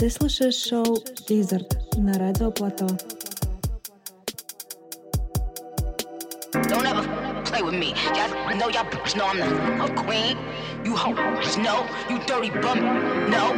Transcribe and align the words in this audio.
Ты 0.00 0.10
слушаешь 0.10 0.54
шоу 0.54 1.02
«Дизерт» 1.28 1.96
на 1.96 2.12
Радио 2.18 2.50
Плато. 2.50 2.86
Don't 6.68 6.84
ever 6.84 7.02
play 7.44 7.62
with 7.62 7.74
me. 7.74 7.94
Y'all 8.14 8.56
know 8.56 8.68
y'all 8.68 8.84
bitch 8.90 9.14
know 9.16 9.26
I'm 9.26 9.38
the 9.38 9.94
queen. 10.02 10.36
You 10.84 10.94
hoes 10.96 11.56
know. 11.56 11.86
You 12.10 12.18
dirty 12.26 12.50
bum. 12.50 12.80
No. 13.30 13.54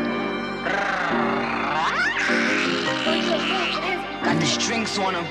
Got 4.24 4.40
the 4.40 4.46
strings 4.46 4.98
on 4.98 5.14
them. 5.14 5.26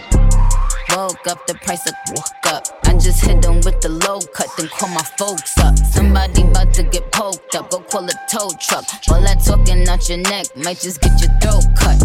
Woke 0.95 1.27
up, 1.27 1.45
the 1.47 1.55
price 1.63 1.85
of 1.87 1.93
woke 2.15 2.45
up. 2.45 2.80
Just 3.02 3.24
hit 3.24 3.42
them 3.42 3.56
with 3.66 3.80
the 3.80 3.88
low 3.88 4.20
cut, 4.32 4.46
then 4.56 4.68
call 4.68 4.88
my 4.90 5.02
folks 5.18 5.58
up. 5.58 5.76
Somebody 5.76 6.42
about 6.42 6.72
to 6.74 6.84
get 6.84 7.10
poked 7.10 7.54
up, 7.56 7.70
go 7.70 7.80
call 7.80 8.04
a 8.04 8.14
tow 8.30 8.48
truck. 8.60 8.84
All 9.10 9.20
that 9.20 9.42
talking 9.44 9.88
out 9.88 10.08
your 10.08 10.18
neck 10.18 10.46
might 10.56 10.78
just 10.78 11.00
get 11.00 11.20
your 11.20 11.30
throat 11.42 11.66
cut. 11.74 11.98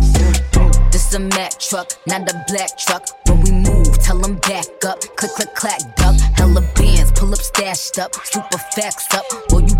This 0.91 1.13
a 1.13 1.19
Mack 1.19 1.59
truck, 1.59 1.93
not 2.07 2.29
a 2.31 2.43
black 2.47 2.77
truck. 2.77 3.05
When 3.27 3.41
we 3.41 3.51
move, 3.51 3.93
tell 3.99 4.17
them 4.17 4.37
back 4.37 4.65
up. 4.85 5.01
Click, 5.15 5.31
click, 5.37 5.53
clack, 5.53 5.81
duck. 5.97 6.15
Hella 6.33 6.61
bands, 6.73 7.11
pull 7.11 7.31
up, 7.31 7.39
stashed 7.39 7.99
up. 7.99 8.15
Super 8.25 8.57
facts 8.57 9.13
up. 9.13 9.25
Or 9.53 9.61
you 9.61 9.75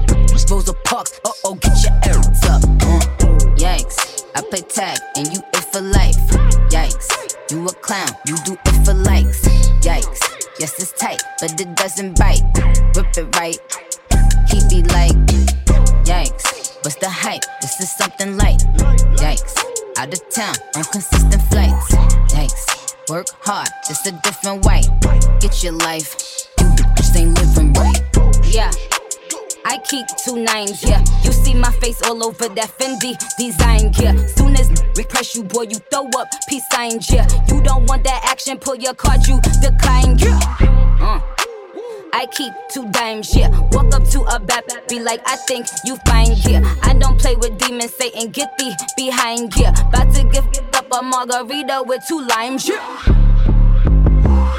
Rosa 0.50 0.74
Parks, 0.86 1.20
uh 1.26 1.32
oh, 1.44 1.56
get 1.56 1.84
your 1.84 1.94
errands 2.06 2.46
up. 2.46 2.64
Uh, 2.64 3.00
yikes, 3.58 4.24
I 4.36 4.42
play 4.42 4.62
tag 4.62 4.98
and 5.18 5.28
you 5.34 5.42
it 5.54 5.64
for 5.74 5.82
life. 5.82 6.16
Yikes, 6.70 7.52
you 7.52 7.66
a 7.66 7.74
clown, 7.74 8.08
you 8.26 8.38
do 8.46 8.54
it 8.54 8.86
for 8.86 8.94
likes. 8.94 9.42
Yikes, 9.82 10.37
yes 10.60 10.80
it's 10.80 10.92
tight, 10.94 11.22
but 11.40 11.60
it 11.60 11.76
doesn't 11.76 12.18
bite. 12.18 12.42
Rip 12.96 13.18
it 13.18 13.36
right, 13.36 13.60
he 14.50 14.60
be 14.70 14.84
like, 14.90 15.16
yikes, 16.06 16.78
what's 16.84 16.96
the 16.96 17.10
hype? 17.10 17.44
This 17.62 17.80
is 17.80 17.92
something 17.92 18.38
light. 18.38 18.60
Yikes, 19.18 19.58
out 19.98 20.14
of 20.14 20.30
town 20.30 20.56
on 20.76 20.84
consistent 20.86 21.42
flights. 21.44 21.94
Yikes, 22.34 23.10
work 23.10 23.28
hard, 23.42 23.70
just 23.88 24.08
a 24.08 24.12
different 24.24 24.66
way. 24.66 24.82
Get 25.40 25.64
your 25.64 25.74
life, 25.74 26.48
you 26.60 26.86
just 26.96 27.16
ain't 27.16 27.38
living 27.38 27.74
right. 27.74 28.02
Yeah. 28.46 28.72
I 29.70 29.80
keep 29.80 30.08
two 30.24 30.42
nines, 30.42 30.82
yeah. 30.82 31.04
You 31.24 31.34
see 31.34 31.54
my 31.54 31.72
face 31.72 32.02
all 32.04 32.24
over 32.24 32.48
that 32.48 32.70
Fendi 32.80 33.20
design, 33.38 33.92
yeah. 34.00 34.26
Soon 34.28 34.56
as 34.56 34.70
we 34.96 35.04
press 35.04 35.36
you, 35.36 35.44
boy, 35.44 35.64
you 35.64 35.76
throw 35.92 36.08
up 36.18 36.30
peace 36.48 36.64
signs, 36.72 37.12
yeah. 37.12 37.28
You 37.50 37.62
don't 37.62 37.86
want 37.86 38.06
that 38.06 38.22
action, 38.24 38.60
pull 38.60 38.76
your 38.76 38.94
card, 38.94 39.28
you 39.28 39.42
decline, 39.62 40.18
yeah. 40.20 40.40
Uh. 41.02 41.20
I 42.14 42.28
keep 42.28 42.54
two 42.72 42.90
dimes, 42.92 43.36
yeah. 43.36 43.50
Walk 43.74 43.94
up 43.94 44.08
to 44.12 44.22
a 44.22 44.40
bat, 44.40 44.64
be 44.88 45.02
like, 45.02 45.22
I 45.28 45.36
think 45.36 45.68
you 45.84 45.98
fine, 46.08 46.38
yeah. 46.48 46.64
I 46.84 46.94
don't 46.94 47.20
play 47.20 47.36
with 47.36 47.58
demons, 47.60 47.94
Satan, 47.94 48.30
get 48.30 48.58
thee 48.58 48.74
behind, 48.96 49.54
yeah. 49.58 49.74
About 49.90 50.14
to 50.16 50.24
give 50.24 50.48
up 50.76 50.88
a 50.98 51.04
margarita 51.04 51.84
with 51.86 52.02
two 52.08 52.26
limes, 52.26 52.70
yeah. 52.70 52.78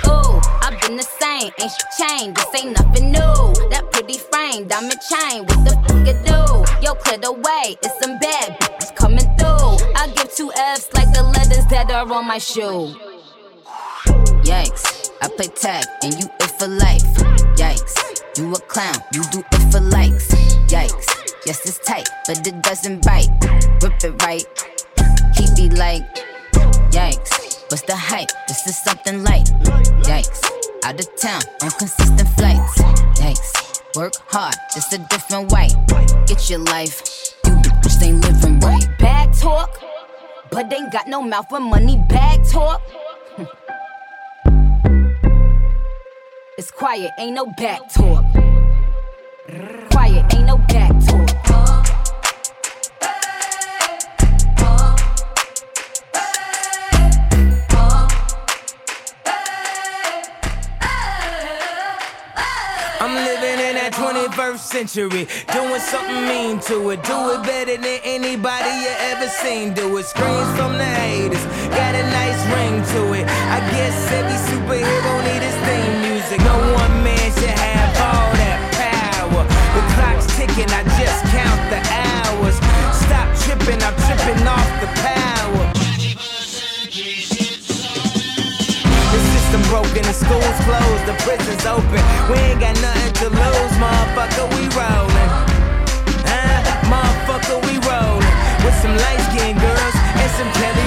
Ooh, 0.06 0.40
I've 0.60 0.78
been 0.82 0.98
the 0.98 1.08
same, 1.18 1.50
ain't 1.58 1.72
changed? 1.96 2.36
This 2.36 2.62
ain't 2.62 2.78
nothing 2.78 3.12
new. 3.12 3.77
Pretty 4.08 4.18
frame, 4.30 4.66
diamond 4.66 5.00
chain, 5.00 5.44
what 5.44 5.64
the 5.64 5.70
fuck 5.86 6.06
it 6.06 6.24
do? 6.24 6.84
Yo, 6.84 6.94
clear 6.94 7.18
the 7.18 7.32
way, 7.32 7.76
it's 7.82 7.98
some 8.00 8.18
bad 8.18 8.58
bitches 8.60 8.94
coming 8.96 9.26
through. 9.36 9.76
I 9.96 10.10
give 10.14 10.34
two 10.34 10.50
F's 10.52 10.92
like 10.94 11.12
the 11.12 11.22
letters 11.22 11.66
that 11.66 11.90
are 11.90 12.10
on 12.10 12.26
my 12.26 12.38
shoe. 12.38 12.94
Yikes, 14.44 15.10
I 15.20 15.28
play 15.28 15.48
tag 15.48 15.84
and 16.02 16.14
you 16.14 16.26
it 16.40 16.50
for 16.58 16.68
life. 16.68 17.02
Yikes, 17.56 18.38
you 18.38 18.52
a 18.52 18.60
clown, 18.60 18.96
you 19.12 19.22
do 19.30 19.40
it 19.40 19.72
for 19.72 19.80
likes. 19.80 20.28
Yikes, 20.68 21.34
yes 21.44 21.66
it's 21.66 21.78
tight, 21.80 22.08
but 22.26 22.46
it 22.46 22.62
doesn't 22.62 23.04
bite. 23.04 23.28
Rip 23.82 24.04
it 24.04 24.22
right, 24.22 24.46
he 25.36 25.46
be 25.54 25.74
like, 25.76 26.02
yikes, 26.90 27.62
what's 27.70 27.82
the 27.82 27.96
hype? 27.96 28.30
This 28.46 28.66
is 28.66 28.82
something 28.82 29.22
light. 29.22 29.50
Yikes, 30.08 30.44
out 30.84 30.98
of 30.98 31.16
town 31.16 31.42
on 31.62 31.70
consistent 31.72 32.28
flights. 32.30 32.78
Yikes, 33.20 33.67
work 33.94 34.12
hard, 34.28 34.54
just 34.74 34.92
a 34.92 34.98
different 34.98 35.52
way. 35.52 35.68
Get 36.26 36.50
your 36.50 36.60
life, 36.60 37.02
you 37.46 37.60
just 37.82 38.02
ain't 38.02 38.22
living 38.24 38.60
right. 38.60 38.86
Bag 38.98 39.32
talk, 39.34 39.80
but 40.50 40.72
ain't 40.72 40.92
got 40.92 41.08
no 41.08 41.22
mouth 41.22 41.48
for 41.48 41.60
money. 41.60 42.02
Bag 42.08 42.44
talk. 42.44 42.82
It's 46.58 46.72
quiet, 46.72 47.12
ain't 47.20 47.34
no 47.34 47.46
back 47.46 47.88
talk. 47.88 48.24
21st 63.98 64.58
century, 64.58 65.26
doing 65.50 65.80
something 65.80 66.22
mean 66.30 66.60
to 66.60 66.90
it. 66.90 67.02
Do 67.02 67.18
it 67.34 67.42
better 67.42 67.76
than 67.76 67.98
anybody 68.06 68.70
you 68.86 68.94
ever 69.10 69.26
seen. 69.26 69.74
Do 69.74 69.98
it. 69.98 70.06
Screams 70.06 70.50
from 70.54 70.78
the 70.78 70.86
haters, 70.86 71.42
got 71.74 71.98
a 71.98 72.04
nice 72.06 72.38
ring 72.54 72.78
to 72.94 73.00
it. 73.18 73.26
I 73.26 73.58
guess 73.74 73.98
every 74.14 74.38
superhero 74.46 75.12
need 75.26 75.42
his 75.42 75.58
theme 75.66 76.14
music. 76.14 76.38
No 76.46 76.54
one 76.78 76.94
man 77.02 77.26
should 77.42 77.58
have 77.58 77.90
all 77.98 78.30
that 78.38 78.60
power. 78.78 79.42
The 79.74 79.82
clock's 79.98 80.30
ticking, 80.38 80.70
I 80.70 80.86
just 80.94 81.18
count 81.34 81.58
the 81.66 81.82
hours. 81.82 82.54
Stop 82.94 83.26
tripping, 83.42 83.82
I'm 83.82 83.98
tripping 84.06 84.46
off 84.46 84.70
the 84.78 84.90
power. 85.02 85.64
The 89.10 89.20
system 89.34 89.62
broken, 89.66 90.06
the 90.06 90.14
school's 90.14 90.58
closed, 90.62 91.04
the 91.10 91.18
prison's 91.26 91.66
open. 91.66 91.98
We 92.30 92.38
ain't 92.46 92.60
got 92.62 92.78
nothing 92.78 92.97
lose, 93.30 93.74
motherfucker, 93.82 94.46
we 94.54 94.62
rollin'. 94.76 95.30
Huh? 96.24 96.60
Motherfucker, 96.92 97.58
we 97.66 97.74
rollin'. 97.86 98.34
With 98.64 98.76
some 98.80 98.96
light 98.96 99.20
skinned 99.30 99.60
girls 99.60 99.96
and 100.20 100.30
some 100.36 100.50
Kelly 100.60 100.77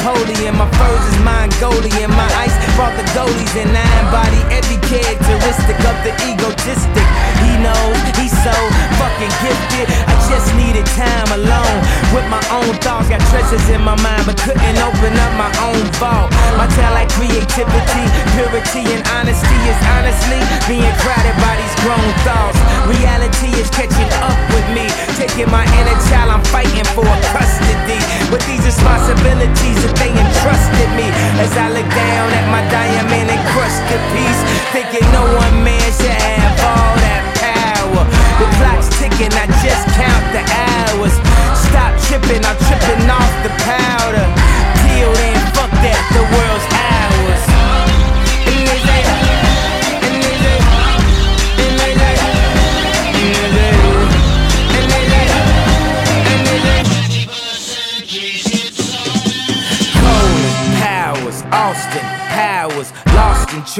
Napoleon. 0.00 0.56
My 0.56 0.64
furs 0.80 1.04
is 1.12 1.18
Mongolian. 1.20 2.08
My 2.16 2.30
ice 2.40 2.56
brought 2.72 2.96
the 2.96 3.04
goalies 3.12 3.52
and 3.52 3.68
I 3.76 3.84
embody 4.00 4.40
every 4.48 4.80
characteristic 4.88 5.76
of 5.84 5.96
the 6.00 6.12
egotistic. 6.24 7.06
He 7.44 7.52
knows 7.60 8.00
he's 8.16 8.32
so 8.32 8.56
fucking 8.96 9.32
gifted. 9.44 9.92
I 10.08 10.16
just 10.32 10.48
needed 10.56 10.88
time 10.96 11.28
alone 11.36 11.78
with 12.16 12.24
my 12.32 12.40
own 12.48 12.72
thoughts. 12.80 13.12
Got 13.12 13.20
treasures 13.28 13.68
in 13.68 13.84
my 13.84 13.92
mind, 14.00 14.24
but 14.24 14.40
couldn't 14.40 14.80
open 14.80 15.12
up 15.20 15.32
my 15.36 15.52
own 15.68 15.84
vault. 16.00 16.32
My 16.56 16.64
talent, 16.80 17.12
creativity, 17.12 18.04
purity, 18.32 18.88
and 18.96 19.04
honesty 19.20 19.58
is 19.68 19.80
honestly 20.00 20.40
being 20.64 20.94
crowded 21.04 21.36
by 21.44 21.59
grown 21.84 22.10
thoughts. 22.24 22.58
Reality 22.88 23.50
is 23.60 23.68
catching 23.70 24.10
up 24.24 24.36
with 24.52 24.66
me, 24.72 24.88
taking 25.16 25.48
my 25.50 25.64
inner 25.80 25.98
child. 26.08 26.30
I'm 26.32 26.44
fighting 26.52 26.86
for 26.96 27.06
custody 27.32 28.00
with 28.32 28.42
these 28.46 28.64
responsibilities 28.64 29.78
that 29.84 29.94
they 29.96 30.12
entrusted 30.12 30.90
me. 30.96 31.06
As 31.40 31.52
I 31.56 31.72
look 31.72 31.88
down 31.88 32.26
at 32.32 32.46
my 32.52 32.62
diamond 32.68 33.28
encrusted 33.30 34.02
piece, 34.12 34.40
thinking 34.74 35.06
no 35.12 35.24
one 35.36 35.56
man 35.64 35.88
should 35.96 36.14
have 36.14 36.56
all 36.64 36.92
that 37.04 37.24
power. 37.40 38.04
The 38.40 38.46
clock's 38.58 38.88
ticking, 38.98 39.32
I 39.32 39.46
just 39.64 39.84
count 39.96 40.24
the 40.32 40.42
hours. 40.44 41.14
Stop 41.56 41.92
tripping, 42.08 42.44
I'm 42.44 42.58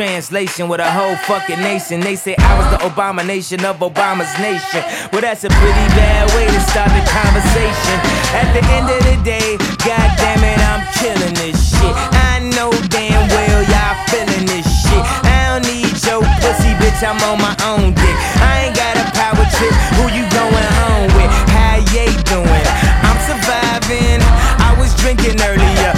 translation 0.00 0.67
with 0.67 0.81
a 0.81 0.91
whole 0.91 1.14
fucking 1.29 1.61
nation. 1.61 2.00
They 2.00 2.17
say 2.17 2.32
I 2.32 2.56
was 2.56 2.64
the 2.73 2.81
abomination 2.88 3.61
of 3.69 3.85
Obama's 3.85 4.32
nation. 4.41 4.81
Well, 5.12 5.20
that's 5.20 5.44
a 5.44 5.52
pretty 5.52 5.87
bad 5.93 6.25
way 6.32 6.49
to 6.49 6.61
start 6.73 6.88
the 6.88 7.05
conversation. 7.05 7.97
At 8.32 8.49
the 8.56 8.64
end 8.81 8.88
of 8.88 9.00
the 9.05 9.17
day, 9.20 9.61
god 9.85 10.08
damn 10.17 10.41
it, 10.41 10.56
I'm 10.73 10.88
killing 10.97 11.37
this 11.37 11.61
shit. 11.69 11.93
I 12.32 12.41
know 12.56 12.73
damn 12.88 13.29
well 13.29 13.61
y'all 13.69 13.97
feeling 14.08 14.49
this 14.49 14.64
shit. 14.64 15.05
I 15.29 15.61
don't 15.61 15.69
need 15.69 15.93
your 15.93 16.25
pussy, 16.41 16.73
bitch, 16.81 17.05
I'm 17.05 17.20
on 17.29 17.37
my 17.37 17.53
own 17.69 17.93
dick. 17.93 18.17
I 18.41 18.73
ain't 18.73 18.76
got 18.81 18.96
a 18.96 19.05
power 19.12 19.44
trip, 19.53 19.75
who 20.00 20.08
you 20.17 20.25
going 20.32 20.69
home 20.81 21.12
with? 21.12 21.29
How 21.53 21.76
you 21.76 22.08
doing? 22.25 22.67
I'm 23.05 23.20
surviving. 23.29 24.25
I 24.64 24.73
was 24.81 24.96
drinking 24.96 25.37
earlier, 25.44 25.93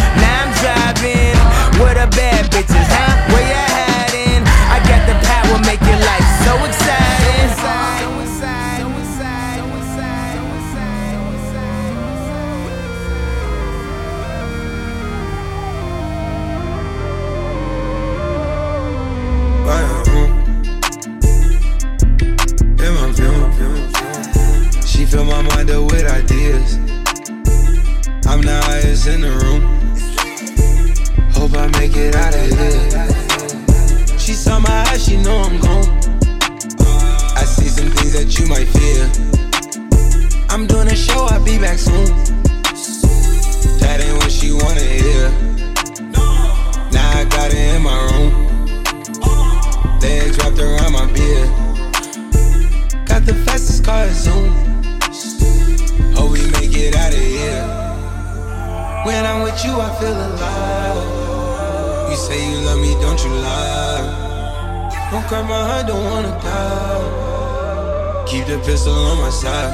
pistol 68.64 68.92
on 68.94 69.18
my 69.18 69.30
side. 69.30 69.72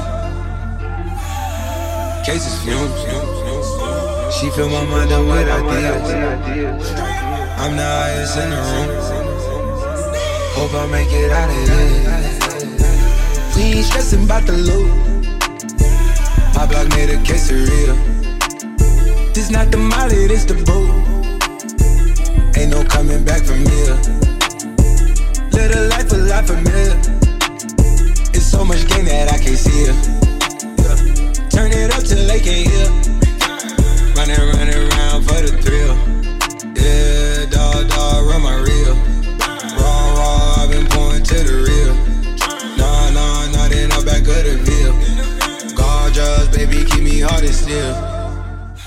Cases 2.24 2.62
fumes. 2.62 2.92
She 4.34 4.50
fill 4.50 4.68
my 4.68 4.84
mind 4.84 5.12
up 5.12 5.24
with 5.26 5.48
ideas. 5.48 6.90
I'm 7.58 7.76
the 7.76 7.82
highest 7.82 8.38
in 8.38 8.50
the 8.50 8.56
room. 8.68 8.88
Hope 10.56 10.74
I 10.74 10.86
make 10.86 11.12
it 11.12 11.30
out 11.30 11.50
of 11.50 11.56
here. 11.68 12.18
We 13.56 13.62
ain't 13.78 13.86
stressing 13.86 14.24
about 14.24 14.44
the 14.46 14.52
loot. 14.52 14.90
My 16.54 16.66
block 16.66 16.88
made 16.90 17.10
a 17.10 17.16
quesadilla. 17.26 17.96
This 19.34 19.50
not 19.50 19.70
the 19.70 19.78
molly, 19.78 20.26
this 20.26 20.44
the 20.44 20.54
boot. 20.54 20.90
Ain't 22.56 22.70
no 22.70 22.84
coming 22.84 23.24
back 23.24 23.42
from 23.42 23.64
here. 23.66 23.98
A 25.70 25.88
life 25.90 26.10
a 26.12 26.16
lot 26.16 26.46
familiar. 26.46 27.17
It's 28.47 28.47
so 28.47 28.63
much 28.63 28.87
game 28.87 29.05
that 29.05 29.31
I 29.31 29.37
can't 29.37 29.57
see 29.57 29.83
it. 29.89 29.95
Turn 31.49 31.71
it 31.71 31.91
up 31.93 32.03
till 32.03 32.25
they 32.27 32.39
can't 32.39 32.67
hear. 32.69 32.87
Running, 34.15 34.39
running 34.53 34.75
around 34.75 35.23
for 35.27 35.39
the 35.43 35.51
thrill. 35.63 35.95
Yeah, 36.77 37.45
dog, 37.49 37.89
dog, 37.89 38.25
run 38.25 38.41
my 38.41 38.55
reel. 38.55 38.95
Raw, 39.77 40.13
raw, 40.17 40.63
I've 40.63 40.71
been 40.71 40.87
pouring 40.87 41.23
to 41.23 41.37
the 41.49 41.57
real. 41.67 41.93
Nah, 42.77 43.09
nah, 43.11 43.51
nah, 43.51 43.67
then 43.67 43.91
I'm 43.91 44.05
back 44.05 44.21
of 44.21 44.43
the 44.47 44.55
veil. 44.65 44.93
Gorgeous, 45.75 46.47
baby, 46.55 46.85
keep 46.85 47.03
me 47.03 47.19
hard 47.19 47.43
and 47.43 47.53
still. 47.53 47.95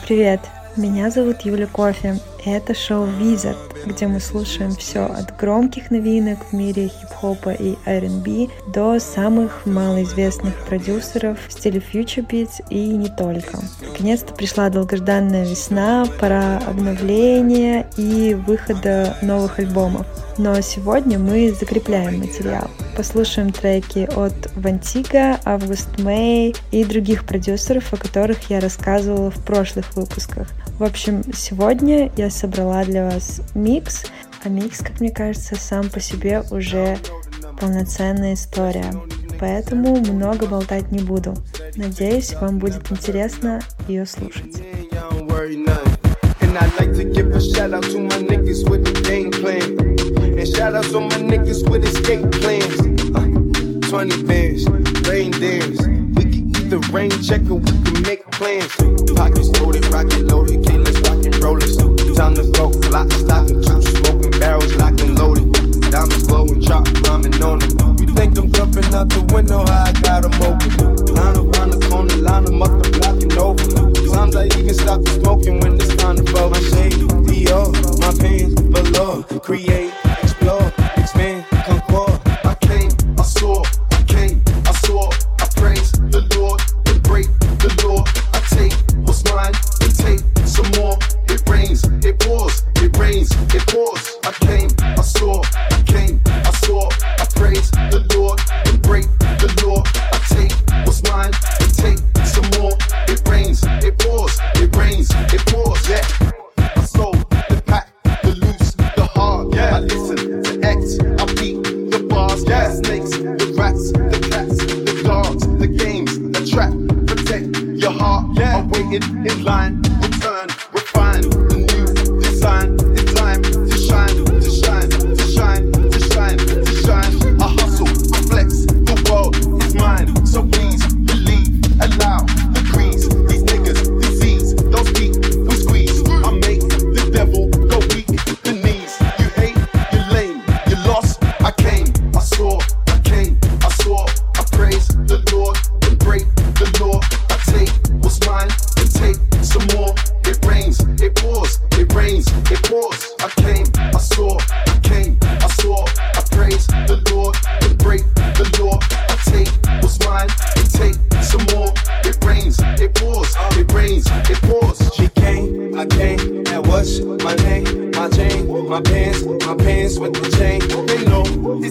Привет, 0.07 0.41
меня 0.77 1.11
зовут 1.11 1.43
Юля 1.43 1.67
Кофе, 1.67 2.21
и 2.40 2.40
это 2.46 2.74
шоу 2.74 3.06
Wizard, 3.06 3.58
где 3.86 4.08
мы 4.08 4.20
слушаем 4.20 4.72
все 4.72 5.06
от 5.06 5.38
громких 5.38 5.92
новинок 5.92 6.40
в 6.50 6.54
мире 6.54 6.88
хип-хопа 6.88 7.52
и 7.52 7.76
R&B 7.86 8.50
до 8.68 9.00
самых 9.00 9.66
малоизвестных 9.66 10.54
продюсеров 10.66 11.38
в 11.48 11.52
стиле 11.52 11.82
Future 11.82 12.28
Beats 12.28 12.64
и 12.70 12.90
не 12.90 13.10
только. 13.10 13.60
Наконец-то 13.82 14.34
пришла 14.34 14.70
долгожданная 14.70 15.46
весна, 15.46 16.06
пора 16.20 16.60
обновления 16.68 17.88
и 17.98 18.34
выхода 18.34 19.18
новых 19.22 19.60
альбомов. 19.60 20.08
Но 20.38 20.60
сегодня 20.62 21.20
мы 21.20 21.52
закрепляем 21.52 22.20
материал. 22.20 22.70
Послушаем 22.96 23.52
треки 23.52 24.10
от 24.16 24.34
Вантига, 24.56 25.40
Август 25.46 26.00
Мэй 26.00 26.56
и 26.72 26.84
других 26.84 27.26
продюсеров, 27.26 27.94
о 27.94 27.98
которых 27.98 28.50
я 28.50 28.60
рассказывала 28.60 29.30
в 29.30 29.44
прошлых 29.46 29.96
выпусках. 29.96 30.48
В 30.80 30.84
общем, 30.84 31.22
сегодня 31.32 32.12
я 32.18 32.31
собрала 32.32 32.84
для 32.84 33.06
вас 33.06 33.42
микс, 33.54 34.06
а 34.44 34.50
микс, 34.50 34.80
как 34.80 35.00
мне 35.00 35.12
кажется, 35.12 35.56
сам 35.56 35.90
по 35.90 36.00
себе 36.00 36.44
уже 36.50 36.98
полноценная 37.60 38.34
история. 38.34 38.92
Поэтому 39.40 39.98
много 39.98 40.46
болтать 40.48 40.92
не 40.92 41.00
буду. 41.00 41.36
Надеюсь, 41.76 42.34
вам 42.34 42.60
будет 42.60 42.92
интересно 42.92 43.62
ее 43.88 44.06
слушать. 44.06 44.62
And 46.52 46.58
I'd 46.58 46.78
like 46.78 46.94
to 46.96 47.06
give 47.06 47.34
a 47.34 47.40
shout 47.40 47.74
out 47.74 47.84
to 47.84 47.98
my 47.98 48.18
niggas 48.28 48.70
with 48.70 48.84
the 48.84 48.92
game 49.08 49.32
plan. 49.32 49.80
And 50.38 50.46
shout 50.46 50.76
out 50.76 50.84
to 50.92 51.00
my 51.00 51.16
niggas 51.16 51.64
with 51.70 51.86
escape 51.86 52.30
plans. 52.30 52.82
Uh, 53.16 53.88
20 53.88 54.24
bands, 54.24 54.68
reindeers. 55.08 55.80
We 56.16 56.24
can 56.24 56.52
either 56.58 56.80
rain 56.92 57.12
check 57.24 57.42
or 57.50 57.60
we 57.64 57.72
can 57.72 58.02
make 58.04 58.30
plans. 58.32 58.76
Pockets 59.16 59.50
loaded, 59.62 59.86
rocket 59.94 60.24
loaded, 60.24 60.68
K-less 60.68 61.00
rock 61.08 61.21
and 61.21 61.21
rollers. 61.42 61.76
Time 62.16 62.36
to 62.36 62.44
go, 62.52 62.68
lock, 62.90 63.12
stock, 63.12 63.50
and 63.50 63.64
two 63.64 63.82
smoking 63.82 64.32
barrels 64.40 64.74
locked 64.76 65.02
and 65.02 65.18
loaded. 65.18 65.52
Diamonds 65.92 66.28
glowing, 66.28 66.62
chop, 66.62 66.88
rhyming 67.04 67.42
on 67.44 67.60
them. 67.60 67.98
You 68.00 68.08
think 68.14 68.38
I'm 68.38 68.52
jumping 68.52 68.86
out 68.94 69.10
the 69.10 69.22
window, 69.34 69.64
I 69.68 69.92
got 70.02 70.26
'em 70.26 70.34
open. 70.42 70.70
Line 71.16 71.38
around 71.38 71.70
the 71.72 71.80
corner, 71.90 72.16
line 72.16 72.46
'em 72.48 72.62
up 72.62 72.72
the 72.82 72.90
block 72.98 73.22
and 73.22 73.38
over. 73.38 73.64
Sometimes 73.70 74.36
I 74.36 74.46
even 74.58 74.74
stop 74.74 75.02
smoking 75.08 75.60
when 75.60 75.76
it's 75.76 75.96
time 75.96 76.16
to 76.18 76.24
blow. 76.24 76.50
My 76.50 76.60
shade, 76.60 76.94
Dior, 77.28 77.72
my 78.00 78.12
pants 78.22 78.62
below. 78.62 79.24
Create, 79.42 79.92
explore, 80.24 80.72
expand, 80.96 81.46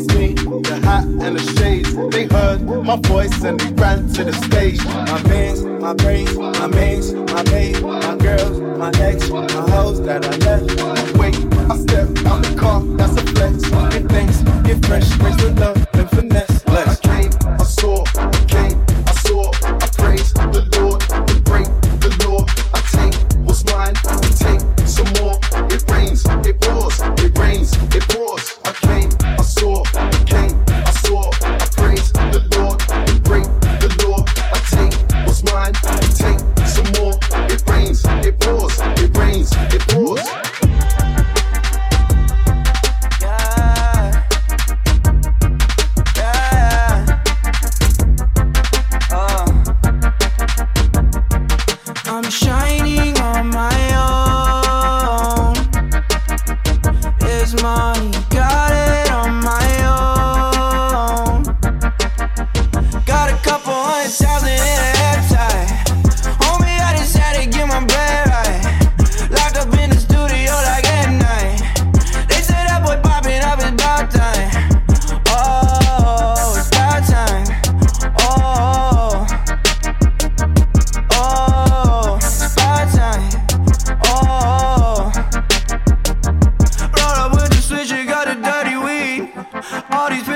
know 0.07 0.15
me, 0.19 0.35
the 0.63 0.81
hat 0.83 1.05
and 1.05 1.39
the 1.39 1.53
shades. 1.59 1.95
They 2.11 2.27
heard 2.27 2.63
my 2.63 2.97
voice 2.97 3.43
and 3.43 3.59
they 3.59 3.73
ran 3.73 4.09
to 4.15 4.25
the 4.25 4.33
stage. 4.33 4.85
My 4.85 5.23
bands, 5.23 5.65
my 5.65 5.95
brains, 5.95 6.37
my 6.37 6.67
mains, 6.67 7.13
my 7.13 7.43
babe, 7.45 7.83
my 7.83 8.17
girls, 8.17 8.61
my 8.61 8.91
ex, 9.01 9.29
my 9.31 9.47
hoes 9.71 10.01
that 10.03 10.25
I 10.25 10.37
left. 10.47 11.17
Wait, 11.19 11.37
I 11.71 11.77
step 11.77 12.09
out 12.27 12.43
the 12.43 12.55
car, 12.59 12.83
that's 12.97 13.17
a 13.17 13.25
flex. 13.33 13.69
Get 13.93 14.09
thanks, 14.09 14.43
get 14.67 14.85
fresh, 14.85 15.09
raise 15.19 15.37
the 15.37 15.55
love 15.59 15.80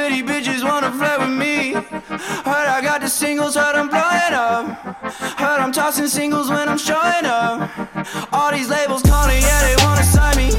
pretty 0.06 0.22
bitches 0.22 0.62
wanna 0.62 0.92
flirt 0.92 1.18
with 1.18 1.30
me. 1.30 1.72
Heard 1.72 2.68
I 2.76 2.80
got 2.82 3.00
the 3.00 3.08
singles, 3.08 3.54
heard 3.54 3.74
I'm 3.74 3.88
blowing 3.88 4.34
up. 4.34 4.66
Heard 5.40 5.60
I'm 5.60 5.72
tossing 5.72 6.08
singles 6.08 6.50
when 6.50 6.68
I'm 6.68 6.76
showing 6.76 7.24
up. 7.24 7.70
All 8.30 8.52
these 8.52 8.68
labels 8.68 9.00
calling, 9.02 9.40
yeah, 9.40 9.62
they 9.66 9.76
wanna 9.82 10.04
sign 10.04 10.36
me. 10.36 10.50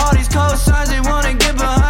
All 0.00 0.12
these 0.12 0.28
cosigns, 0.28 0.88
they 0.88 1.00
wanna 1.08 1.34
get 1.34 1.54
behind 1.56 1.83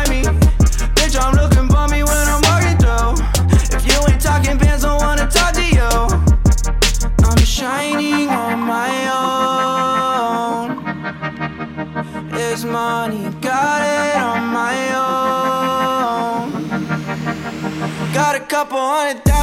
A 18.64 18.66
couple 18.66 19.33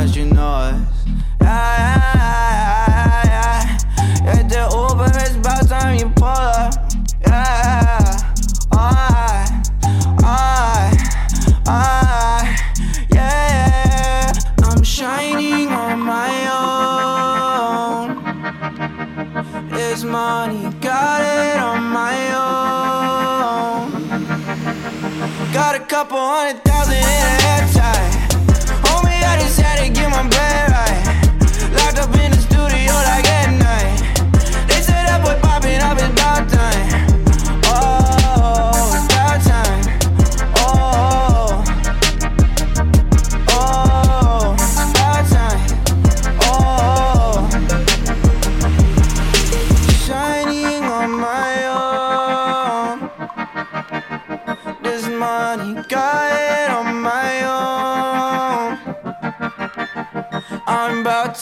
that 0.00 0.16
you 0.16 0.24
know 0.24 0.68
it. 0.68 0.76
Yeah, 1.42 1.96
yeah, 2.16 3.24
yeah, 3.26 3.64
yeah. 4.24 4.34
Hit 4.34 4.48
the 4.48 4.62
Uber, 4.72 5.10
it's 5.14 5.36
about 5.36 5.68
time 5.68 5.94
you 5.98 6.08
pull 6.16 6.28
up. 6.28 6.72
Yeah, 7.26 8.16
alright, 8.72 9.50
alright, 10.24 11.00
alright, 11.68 12.58
yeah. 13.12 14.32
I'm 14.64 14.82
shining 14.82 15.68
on 15.68 16.00
my 16.00 16.30
own. 16.60 18.08
It's 19.72 20.02
money, 20.02 20.70
got 20.80 21.20
it 21.20 21.60
on 21.60 21.82
my 22.00 22.16
own. 22.40 22.72
Got 25.52 25.74
a 25.74 25.80
couple 25.84 26.16
hundred 26.18 26.64
thousand 26.64 26.94
in 26.94 27.02
a 27.02 27.06
hair 27.44 27.68
tie. 27.74 27.99
I 29.30 29.38
just 29.38 29.60
had 29.60 29.78
to 29.78 29.88
get 29.88 30.10
my 30.10 30.26
bread 30.26 30.70
right. 30.74 31.02
Locked 31.78 31.98
up 31.98 32.14
in 32.18 32.32
the 32.32 32.40
studio 32.48 32.92
like 33.10 33.28
at 33.30 33.50
night. 33.54 33.98
They 34.66 34.80
say 34.82 35.00
that 35.06 35.22
boy 35.22 35.38
popping 35.40 35.80
up, 35.80 35.98
it's 35.98 36.10
about 36.10 36.48
time. 36.48 36.89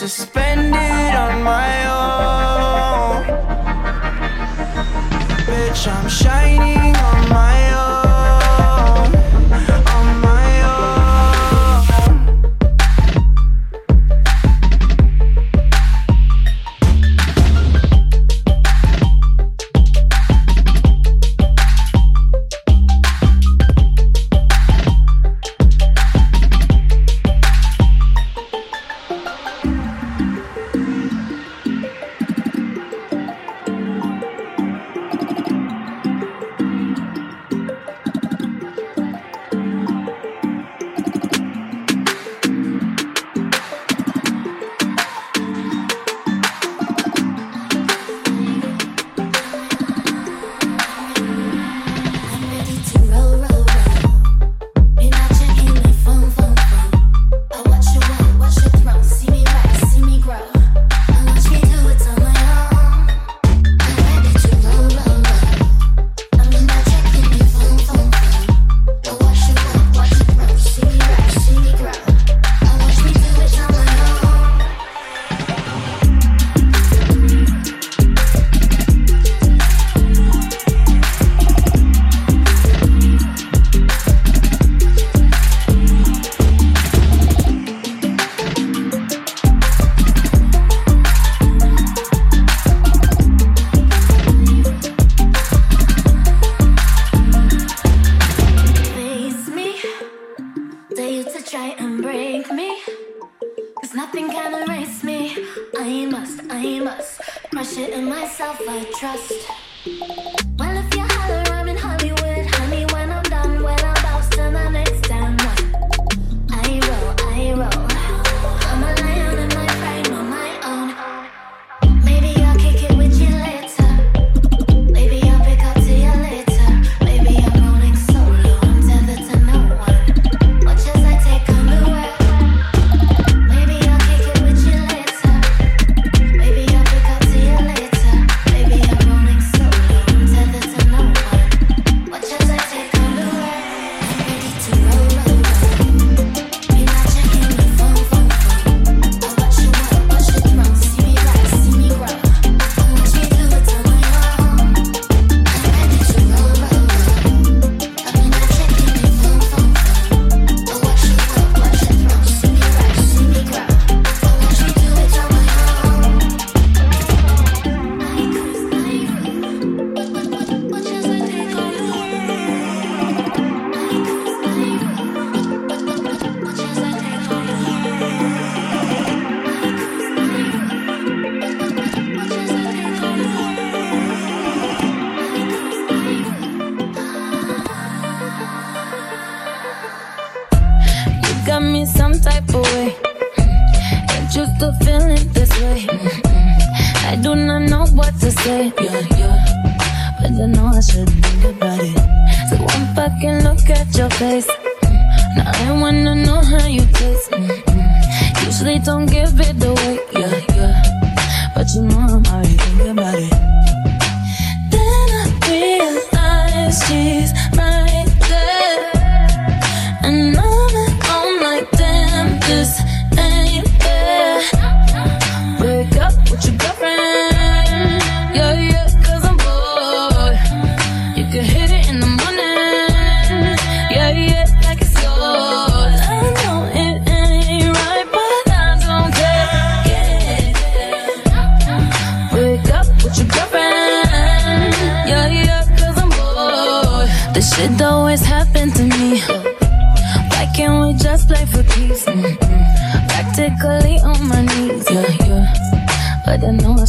Spend 0.08 0.74
it 0.74 1.14
on 1.14 1.42
my 1.42 1.86
own. 1.86 3.24
Bitch, 5.44 5.86
I'm 5.86 6.08
shining 6.08 6.96
on 6.96 7.28
my 7.28 7.37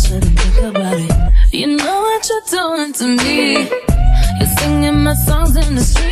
think 0.07 0.63
about 0.63 0.97
it. 0.97 1.33
You 1.53 1.67
know 1.75 2.01
what 2.01 2.29
you're 2.29 2.41
doing 2.49 2.93
to 2.93 3.05
me. 3.23 3.53
You're 4.39 4.55
singing 4.59 5.03
my 5.03 5.13
songs 5.13 5.55
in 5.55 5.75
the 5.75 5.81
street. 5.81 6.08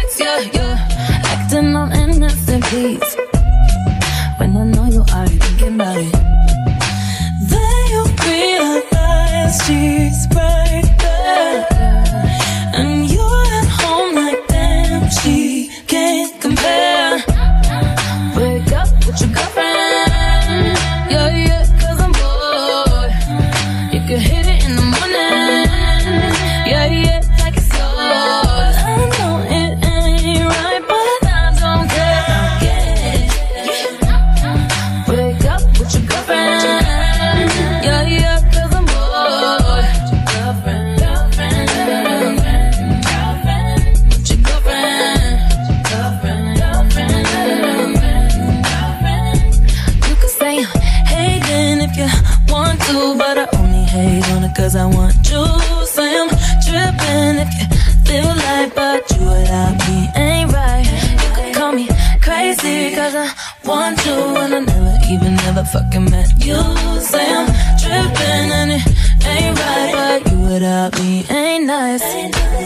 I 63.17 63.33
want 63.65 63.99
to, 63.99 64.13
and 64.13 64.53
I 64.53 64.59
never 64.59 64.97
even 65.09 65.39
ever 65.49 65.63
fucking 65.63 66.05
met 66.11 66.29
you. 66.45 66.59
Say 67.01 67.25
I'm 67.33 67.47
tripping 67.81 68.51
and 68.59 68.71
it 68.71 69.25
ain't 69.25 69.59
right, 69.59 70.21
but 70.23 70.31
you 70.31 70.39
without 70.39 70.99
me 70.99 71.25
ain't 71.29 71.65
nice. 71.65 72.03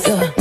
Yeah. 0.08 0.41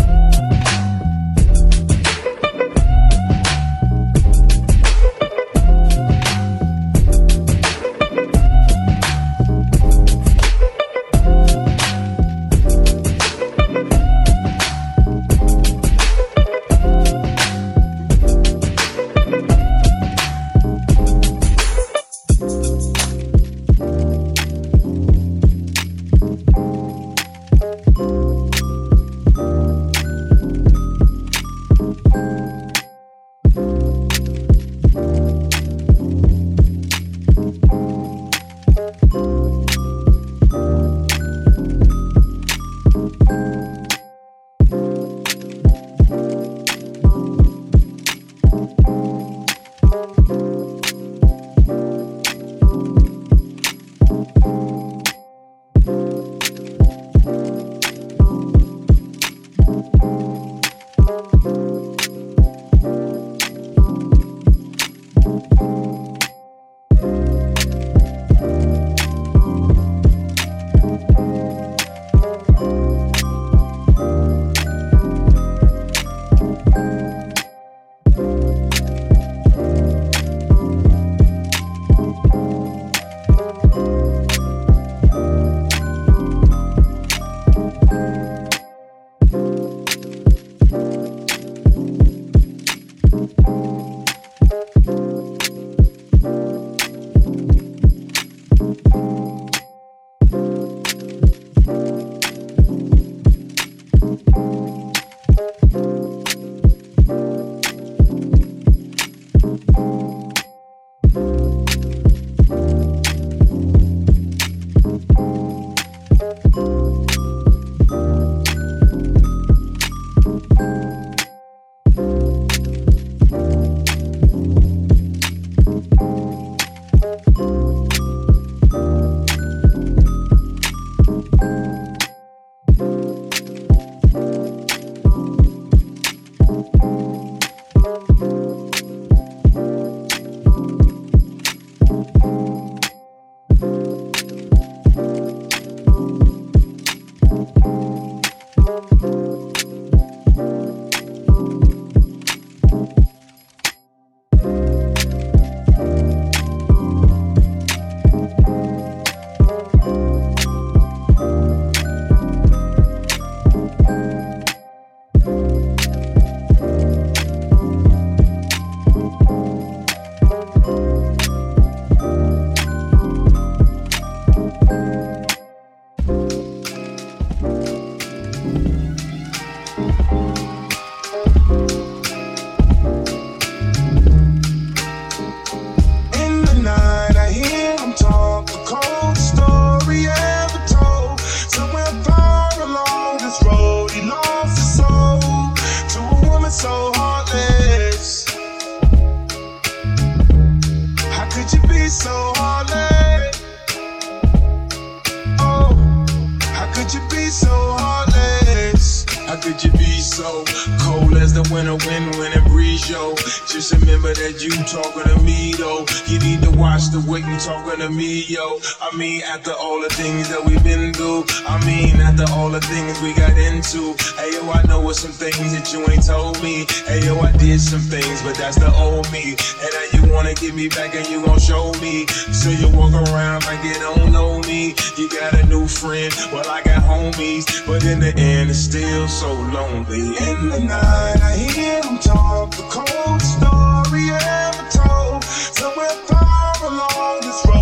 I 218.93 218.97
mean, 218.97 219.23
after 219.23 219.53
all 219.53 219.81
the 219.81 219.89
things 219.89 220.29
that 220.31 220.45
we've 220.45 220.63
been 220.65 220.93
through, 220.93 221.23
I 221.47 221.63
mean, 221.65 222.01
after 222.03 222.27
all 222.35 222.51
the 222.51 222.61
things 222.61 222.99
we 223.01 223.15
got 223.15 223.39
into. 223.39 223.95
Hey, 224.19 224.35
yo, 224.35 224.51
I 224.51 224.67
know 224.67 224.81
what 224.81 224.97
some 224.97 225.13
things 225.15 225.55
that 225.55 225.71
you 225.71 225.87
ain't 225.87 226.03
told 226.03 226.43
me. 226.43 226.67
Hey, 226.91 226.99
yo, 227.07 227.15
I 227.21 227.31
did 227.39 227.61
some 227.61 227.79
things, 227.87 228.21
but 228.23 228.35
that's 228.35 228.59
the 228.59 228.67
old 228.75 229.07
me. 229.13 229.39
And 229.63 229.71
now 229.71 229.87
you 229.95 230.13
wanna 230.13 230.35
get 230.35 230.55
me 230.55 230.67
back 230.69 230.97
and 230.97 231.07
you 231.07 231.25
gon' 231.25 231.39
show 231.39 231.71
me. 231.79 232.07
So 232.35 232.51
you 232.51 232.67
walk 232.75 232.91
around 232.91 233.47
like 233.47 233.63
you 233.63 233.75
don't 233.79 234.11
know 234.11 234.41
me. 234.41 234.75
You 234.99 235.09
got 235.09 235.39
a 235.39 235.47
new 235.47 235.69
friend, 235.69 236.11
well, 236.35 236.51
I 236.51 236.61
got 236.63 236.83
homies. 236.83 237.47
But 237.71 237.85
in 237.85 238.01
the 238.01 238.11
end, 238.19 238.51
it's 238.51 238.59
still 238.59 239.07
so 239.07 239.31
lonely. 239.55 240.19
In 240.19 240.51
the 240.51 240.59
night, 240.67 241.23
I 241.23 241.39
hear 241.39 241.79
him 241.79 241.99
talk 242.03 242.51
the 242.59 242.67
cold 242.67 243.23
story 243.23 244.11
ever 244.11 244.67
told. 244.75 245.23
Somewhere 245.55 245.95
far 246.11 246.59
along 246.59 247.21
this 247.23 247.39
road, 247.47 247.60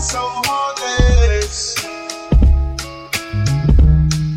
so 0.00 0.20
heartless. 0.22 1.74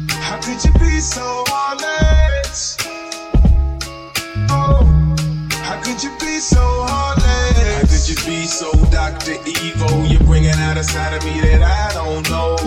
How 0.09 0.39
could 0.41 0.63
you 0.63 0.73
be 0.79 0.99
so 0.99 1.43
heartless? 1.47 2.77
Oh, 4.49 4.83
how 5.61 5.79
could 5.83 6.01
you 6.01 6.09
be 6.19 6.39
so 6.39 6.59
heartless? 6.59 7.59
How 7.75 7.81
could 7.81 8.09
you 8.09 8.15
be 8.25 8.45
so 8.45 8.71
Dr. 8.89 9.37
Evil? 9.45 10.05
You're 10.05 10.23
bringing 10.23 10.49
out 10.49 10.77
a 10.77 10.83
side 10.83 11.13
of 11.13 11.23
me 11.25 11.39
that 11.41 11.61
I 11.61 11.93
don't 11.93 12.27
know. 12.31 12.57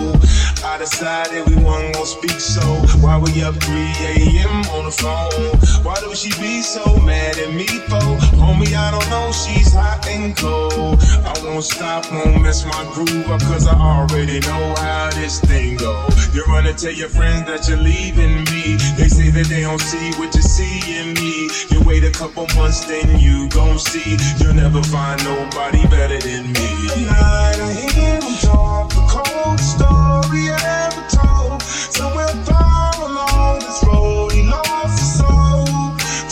Decided 0.85 1.49
we 1.49 1.55
weren't 1.55 1.95
gonna 1.95 2.05
speak, 2.05 2.39
so 2.39 2.61
why 3.01 3.17
we 3.17 3.41
up 3.41 3.55
3 3.55 3.73
a.m. 3.73 4.69
on 4.77 4.85
the 4.85 4.91
phone? 4.91 5.57
Why 5.83 5.95
do 5.95 6.13
she 6.13 6.29
be 6.39 6.61
so 6.61 6.85
mad 6.97 7.39
at 7.39 7.51
me 7.55 7.65
for? 7.65 8.05
Homie, 8.37 8.71
I 8.77 8.91
don't 8.91 9.09
know, 9.09 9.31
she's 9.31 9.73
hot 9.73 10.05
and 10.07 10.37
cold. 10.37 11.01
I 11.25 11.33
won't 11.43 11.63
stop, 11.63 12.05
won't 12.11 12.39
mess 12.39 12.63
my 12.65 12.83
groove 12.93 13.31
up, 13.31 13.41
cause 13.41 13.65
I 13.65 13.73
already 13.73 14.39
know 14.41 14.75
how 14.77 15.09
this 15.15 15.41
thing 15.41 15.77
go. 15.77 16.07
You're 16.33 16.45
gonna 16.45 16.73
tell 16.73 16.93
your 16.93 17.09
friends 17.09 17.47
that 17.47 17.67
you're 17.67 17.81
leaving 17.81 18.45
me. 18.53 18.77
They 18.95 19.09
say 19.09 19.31
that 19.31 19.47
they 19.49 19.61
don't 19.61 19.81
see 19.81 20.11
what 20.19 20.35
you 20.35 20.43
see 20.43 20.99
in 20.99 21.15
me. 21.15 21.24
You 21.69 21.81
wait 21.83 22.03
a 22.03 22.11
couple 22.11 22.47
months, 22.55 22.85
then 22.85 23.19
you 23.19 23.47
gon' 23.49 23.79
see. 23.79 24.17
You'll 24.39 24.53
never 24.53 24.83
find 24.83 25.23
nobody 25.23 25.85
better 25.87 26.19
than 26.19 26.51
me. 26.51 27.05
Night, 27.05 27.59
I 27.59 27.73
hear 27.93 28.15
him 28.15 28.35
talk 28.41 28.89
the 28.89 29.05
cold 29.07 29.59
story 29.59 30.49
ever 30.49 31.05
told. 31.09 31.61
Somewhere 31.61 32.27
far 32.43 32.93
along 32.99 33.59
this 33.59 33.83
road, 33.87 34.31
he 34.33 34.43
lost 34.43 34.99
his 34.99 35.17
soul 35.19 35.65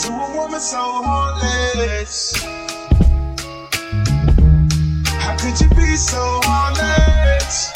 to 0.02 0.08
a 0.12 0.36
woman 0.36 0.60
so 0.60 1.02
heartless. 1.02 2.34
How 5.24 5.36
could 5.36 5.60
you 5.60 5.68
be 5.70 5.96
so 5.96 6.40
heartless? 6.44 7.72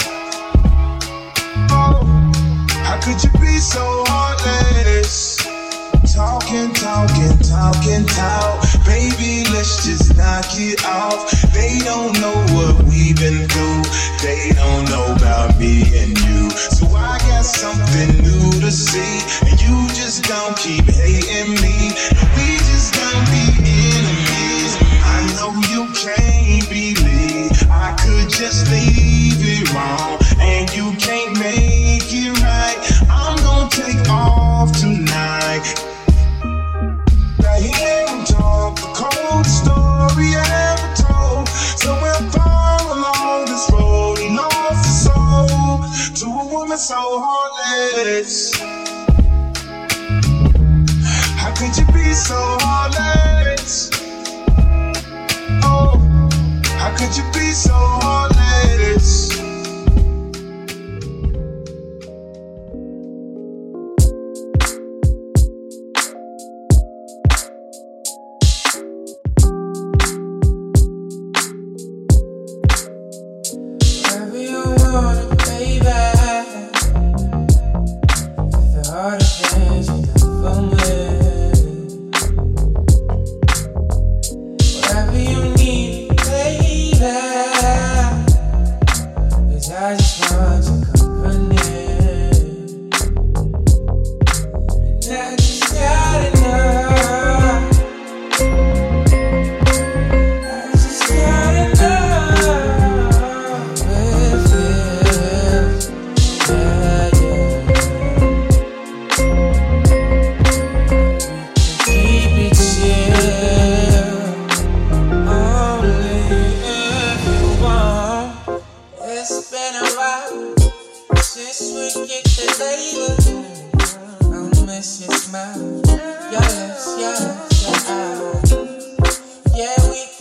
Oh, 1.70 2.04
how 2.84 3.00
could 3.00 3.22
you 3.24 3.30
be 3.40 3.58
so 3.58 4.04
heartless? 4.06 4.77
Talking, 6.18 6.72
talking, 6.72 7.38
talking, 7.38 8.04
talk. 8.06 8.66
Baby, 8.84 9.46
let's 9.54 9.86
just 9.86 10.16
knock 10.16 10.50
it 10.58 10.84
off. 10.84 11.30
They 11.54 11.78
don't 11.84 12.10
know 12.18 12.34
what 12.58 12.82
we've 12.90 13.14
been 13.14 13.46
through. 13.46 13.86
They 14.18 14.50
don't 14.58 14.90
know 14.90 15.14
about 15.14 15.56
me 15.60 15.86
and 15.94 16.18
you. 16.26 16.50
So 16.50 16.90
I 16.90 17.22
got 17.30 17.44
something 17.44 18.18
new 18.18 18.50
to 18.58 18.70
see. 18.72 19.22
And 19.46 19.62
you 19.62 19.78
just 19.94 20.24
don't 20.24 20.58
keep 20.58 20.90
hating 20.90 21.54
me. 21.62 21.94
We 22.34 22.46
just 22.66 22.98
don't 22.98 23.24
be 23.30 23.54
enemies. 23.62 24.74
I 25.06 25.22
know 25.38 25.54
you 25.70 25.86
can't 25.94 26.66
believe 26.66 27.54
I 27.70 27.94
could 27.94 28.28
just 28.28 28.66
leave 28.74 29.38
it 29.38 29.70
wrong. 29.70 30.18
And 30.42 30.66
you 30.74 30.98
can't 30.98 31.38
make 31.38 32.10
it 32.10 32.34
right. 32.42 32.74
I'm 33.08 33.38
gonna 33.38 33.70
take 33.70 34.10
off 34.10 34.72
tonight. 34.72 35.97
The 38.28 38.90
cold 38.94 39.46
story 39.46 40.34
ever 40.36 40.94
told. 40.94 41.48
Somewhere 41.78 42.14
far 42.30 42.78
along 42.82 43.46
this 43.46 43.70
road, 43.72 44.18
he 44.18 44.36
lost 44.36 44.84
his 44.84 45.04
soul 45.04 45.48
to 46.14 46.26
a 46.40 46.52
woman 46.52 46.76
so 46.76 47.22
heartless. 47.24 48.54
How 51.38 51.54
could 51.54 51.76
you 51.78 51.86
be 51.92 52.12
so 52.12 52.36
heartless? 52.60 53.90
Oh, 55.64 55.98
how 56.76 56.94
could 56.96 57.16
you 57.16 57.24
be 57.32 57.52
so 57.52 57.72
heartless? 57.72 58.27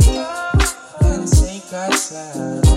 and 1.02 1.28
take 1.28 1.74
our 1.74 1.90
time. 1.90 2.69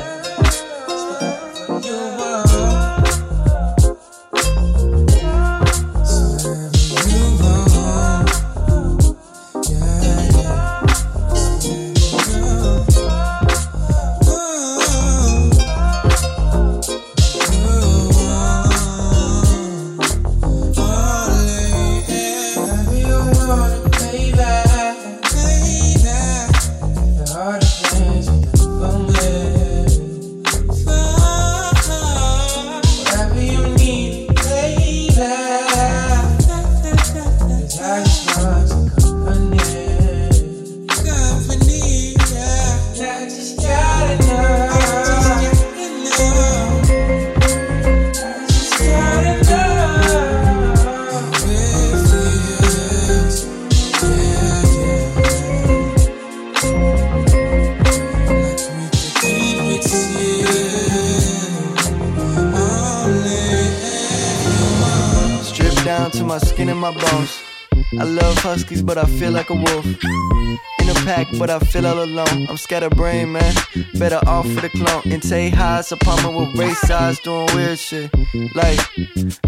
But 68.94 69.08
I 69.08 69.10
feel 69.18 69.30
like 69.30 69.48
a 69.48 69.54
wolf. 69.54 69.86
In 69.86 70.88
a 70.90 70.94
pack, 71.06 71.26
but 71.38 71.48
I 71.48 71.58
feel 71.60 71.86
all 71.86 72.02
alone. 72.04 72.46
I'm 72.50 72.58
scatterbrained, 72.58 73.32
man. 73.32 73.54
Better 73.94 74.20
off 74.26 74.46
for 74.52 74.60
the 74.60 74.68
clone. 74.68 75.10
In 75.10 75.20
Tay 75.20 75.48
High's 75.48 75.90
apartment 75.92 76.36
with 76.36 76.58
race 76.58 76.90
eyes 76.90 77.18
doing 77.20 77.48
weird 77.54 77.78
shit. 77.78 78.10
Like, 78.54 78.78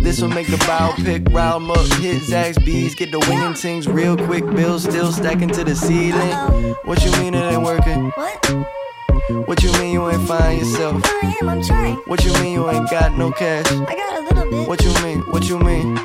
this 0.01 0.23
will 0.23 0.31
make 0.31 0.47
the 0.47 0.57
biopic 0.65 1.31
round 1.35 1.71
up, 1.71 1.87
hit 2.01 2.23
Zaxby's, 2.23 2.65
bees, 2.65 2.95
get 2.95 3.11
the 3.11 3.19
winging 3.29 3.53
things 3.53 3.87
real 3.87 4.17
quick. 4.17 4.47
Bills 4.47 4.85
still 4.85 5.13
stacking 5.13 5.51
to 5.51 5.63
the 5.63 5.75
ceiling. 5.75 6.75
What 6.85 7.05
you 7.05 7.13
mean 7.21 7.35
it 7.35 7.45
ain't 7.53 7.63
working? 7.63 8.13
What? 8.13 8.84
What 9.31 9.63
you 9.63 9.73
mean 9.73 9.95
you 9.95 10.11
ain't 10.11 10.29
find 10.29 10.59
yourself? 10.59 11.01
I 11.07 11.35
am, 11.41 11.49
I'm 11.49 11.63
trying. 11.63 11.97
What 12.05 12.23
you 12.27 12.33
mean 12.35 12.53
you 12.53 12.69
ain't 12.69 12.91
got 12.91 13.17
no 13.17 13.33
cash? 13.33 13.65
I 13.73 13.95
got 13.95 14.19
a 14.19 14.23
little 14.23 14.51
bit. 14.51 14.69
What 14.69 14.85
you 14.85 14.93
mean? 15.03 15.21
What 15.31 15.49
you 15.49 15.59
mean? 15.59 15.97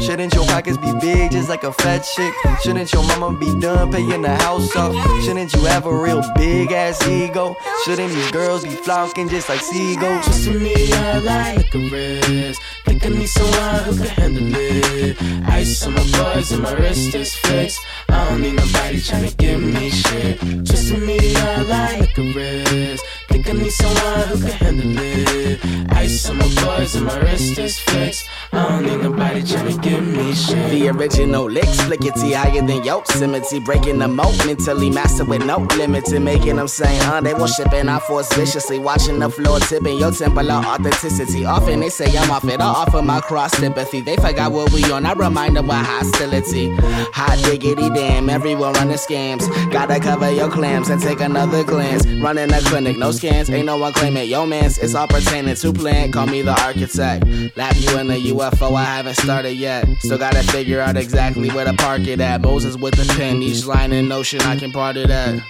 Shouldn't 0.00 0.32
your 0.32 0.46
pockets 0.46 0.78
be 0.78 0.92
big 0.98 1.32
just 1.32 1.50
like 1.50 1.64
a 1.64 1.72
fat 1.72 1.98
chick? 1.98 2.32
Shouldn't 2.62 2.90
your 2.90 3.02
mama 3.02 3.38
be 3.38 3.60
done 3.60 3.92
paying 3.92 4.22
the 4.22 4.34
house 4.36 4.74
off? 4.76 4.94
Shouldn't 5.24 5.52
you 5.52 5.60
have 5.64 5.84
a 5.84 5.94
real 5.94 6.22
big 6.36 6.72
ass 6.72 7.06
ego? 7.06 7.54
Shouldn't 7.84 8.10
these 8.10 8.30
girls 8.30 8.64
be 8.64 8.70
flocking 8.70 9.28
just 9.28 9.50
like 9.50 9.60
seagulls? 9.60 10.24
Just 10.24 10.44
to 10.44 10.58
me, 10.58 10.74
I 10.92 11.18
like 11.18 11.74
a 11.74 11.88
rest. 11.90 12.62
Think 12.86 13.04
I 13.04 13.08
need 13.10 13.26
someone 13.26 13.84
who 13.84 13.96
can 13.96 14.06
handle 14.06 14.54
it. 14.54 15.20
Ice 15.48 15.86
on 15.86 15.92
my 15.92 16.10
bars 16.12 16.52
and 16.52 16.62
my 16.62 16.72
wrist 16.72 17.14
is 17.14 17.34
fixed. 17.34 17.80
I 18.08 18.28
don't 18.30 18.40
need 18.40 18.54
nobody 18.54 18.98
tryna 19.00 19.36
give 19.36 19.60
me 19.60 19.90
shit. 19.90 20.40
Just 20.62 20.92
to 20.92 20.98
me, 20.98 21.18
I 21.36 21.62
like 21.62 22.05
a 22.18 22.32
rest. 22.32 23.15
Think 23.36 23.50
I 23.50 23.52
need 23.52 23.70
someone 23.70 24.28
who 24.28 24.40
can 24.40 24.50
handle 24.50 24.98
it. 24.98 25.92
Ice 25.92 26.30
on 26.30 26.38
my 26.38 26.54
bars 26.54 26.94
and 26.94 27.04
my 27.04 27.18
wrist 27.18 27.58
is 27.58 27.78
fixed. 27.78 28.26
I 28.50 28.66
don't 28.66 28.86
need 28.86 29.02
nobody 29.02 29.42
tryna 29.42 29.82
give 29.82 30.06
me 30.06 30.32
shit. 30.34 30.70
The 30.70 30.88
original 30.88 31.44
licks, 31.44 31.76
flickety 31.82 32.32
higher 32.32 32.66
than 32.66 32.82
Yosemite. 32.82 33.60
Breaking 33.60 33.98
the 33.98 34.08
moat, 34.08 34.34
mentally 34.46 34.88
master 34.88 35.26
with 35.26 35.44
no 35.44 35.58
limit 35.76 36.06
to 36.06 36.18
making 36.18 36.56
them 36.56 36.68
say, 36.68 36.96
huh, 37.00 37.20
they 37.20 37.34
will 37.34 37.46
shipping 37.46 37.90
our 37.90 38.00
force 38.00 38.32
viciously. 38.34 38.78
Watching 38.78 39.18
the 39.18 39.28
floor 39.28 39.58
tipping 39.60 39.98
your 39.98 40.12
temple 40.12 40.50
of 40.50 40.64
authenticity. 40.64 41.44
Often 41.44 41.80
they 41.80 41.90
say 41.90 42.06
I'm 42.16 42.30
off 42.30 42.44
it, 42.44 42.60
I 42.60 42.64
offer 42.64 43.02
my 43.02 43.20
cross 43.20 43.52
sympathy. 43.52 44.00
They 44.00 44.16
forgot 44.16 44.50
what 44.50 44.72
we 44.72 44.82
on, 44.90 45.04
I 45.04 45.12
remind 45.12 45.56
them 45.56 45.66
what 45.66 45.84
hostility. 45.84 46.74
Hot 47.12 47.38
diggity 47.44 47.90
damn, 47.90 48.30
everyone 48.30 48.72
running 48.74 48.96
scams. 48.96 49.44
Gotta 49.70 50.00
cover 50.00 50.30
your 50.30 50.50
clams 50.50 50.88
and 50.88 51.02
take 51.02 51.20
another 51.20 51.64
glance. 51.64 52.06
Running 52.06 52.50
a 52.50 52.60
clinic, 52.62 52.96
no 52.96 53.12
ain't 53.26 53.66
no 53.66 53.76
one 53.76 53.92
claiming. 53.92 54.28
Yo, 54.28 54.46
mans, 54.46 54.78
it's 54.78 54.94
all 54.94 55.06
pertaining 55.06 55.54
to 55.54 55.72
plan. 55.72 56.12
Call 56.12 56.26
me 56.26 56.42
the 56.42 56.60
architect. 56.62 57.26
Lap 57.56 57.74
you 57.78 57.98
in 57.98 58.06
the 58.06 58.14
UFO, 58.30 58.74
I 58.74 58.84
haven't 58.84 59.14
started 59.14 59.54
yet. 59.54 59.86
Still 60.00 60.18
gotta 60.18 60.42
figure 60.44 60.80
out 60.80 60.96
exactly 60.96 61.50
where 61.50 61.64
to 61.64 61.74
park 61.74 62.06
it 62.06 62.20
at. 62.20 62.40
Moses 62.42 62.76
with 62.76 62.94
the 62.94 63.12
pen, 63.16 63.42
each 63.42 63.64
line 63.66 63.92
in 63.92 64.10
ocean, 64.12 64.40
I 64.42 64.56
can 64.56 64.72
part 64.72 64.96
it 64.96 65.10
at. 65.10 65.40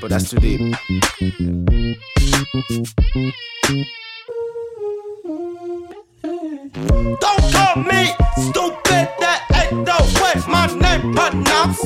But 0.00 0.10
that's 0.10 0.30
too 0.30 0.38
deep. 0.38 0.60
Don't 7.20 7.52
call 7.52 7.76
me 7.82 8.14
stupid, 8.36 9.08
that 9.20 9.70
ain't 9.70 9.86
my 9.86 10.17
name 10.74 11.14
pronounced. 11.14 11.84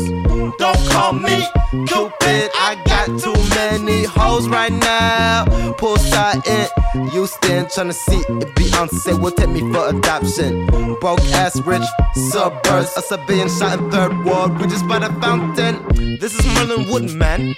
Don't 0.58 0.88
call 0.90 1.12
me 1.12 1.46
Cupid, 1.72 2.50
I 2.54 2.76
got 2.84 3.06
too 3.18 3.32
many 3.54 4.04
hoes 4.04 4.46
right 4.46 4.70
now. 4.70 5.46
Pull 5.78 5.96
Poolside 5.96 6.46
in 6.46 7.08
Houston, 7.08 7.64
tryna 7.64 7.94
see 7.94 8.18
if 8.18 8.54
Beyonce 8.54 9.18
will 9.18 9.30
take 9.30 9.48
me 9.48 9.60
for 9.72 9.88
adoption. 9.88 10.66
Broke 11.00 11.20
ass 11.32 11.58
rich 11.62 11.82
suburbs, 12.30 12.94
a 12.94 13.00
civilian 13.00 13.48
shot 13.48 13.78
in 13.78 13.90
third 13.90 14.24
world, 14.26 14.60
we 14.60 14.66
just 14.66 14.86
by 14.86 14.98
the 14.98 15.08
fountain. 15.22 15.82
This 16.20 16.38
is 16.38 16.44
Merlin 16.54 16.90
Woodman. 16.90 17.54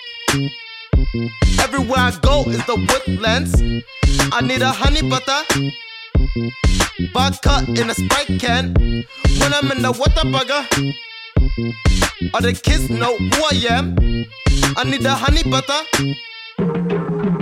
Everywhere 1.61 1.99
I 1.99 2.17
go 2.23 2.45
is 2.45 2.65
the 2.67 2.77
woodlands. 2.77 3.53
I 4.33 4.43
need 4.43 4.63
a 4.63 4.71
honey 4.71 5.03
butter. 5.03 5.43
Vodka 7.13 7.65
in 7.81 7.91
a 7.91 7.95
Sprite 7.95 8.41
can. 8.41 8.75
When 9.41 9.53
I'm 9.53 9.73
in 9.73 9.83
the 9.83 9.93
Whataburger. 9.93 10.95
All 11.57 12.41
the 12.41 12.53
kids 12.53 12.91
know 12.91 13.17
who 13.17 13.43
I 13.45 13.67
am. 13.71 13.97
I 14.77 14.83
need 14.83 15.05
a 15.07 15.15
honey 15.15 15.45
butter. 15.45 15.81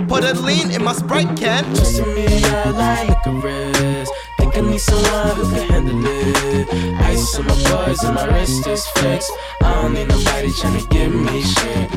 Put 0.07 0.23
a 0.23 0.33
lean 0.39 0.69
in 0.69 0.83
my 0.83 0.93
Sprite 0.93 1.35
can. 1.35 1.63
To 1.73 2.05
me, 2.13 2.27
I 2.45 2.69
like 2.69 3.25
a. 3.25 4.22
Think 4.53 4.67
I 4.67 4.69
need 4.69 4.81
someone 4.81 5.35
who 5.35 5.49
can 5.49 5.67
handle 5.67 6.05
it. 6.05 6.69
Ice 7.01 7.39
on 7.39 7.47
my 7.47 7.63
bars 7.63 8.03
and 8.03 8.13
my 8.13 8.25
wrist 8.25 8.67
is 8.67 8.85
fixed. 8.87 9.31
I 9.61 9.81
don't 9.81 9.93
need 9.95 10.07
nobody 10.07 10.49
tryna 10.49 10.87
give 10.91 11.11
me 11.11 11.41
shit. 11.41 11.89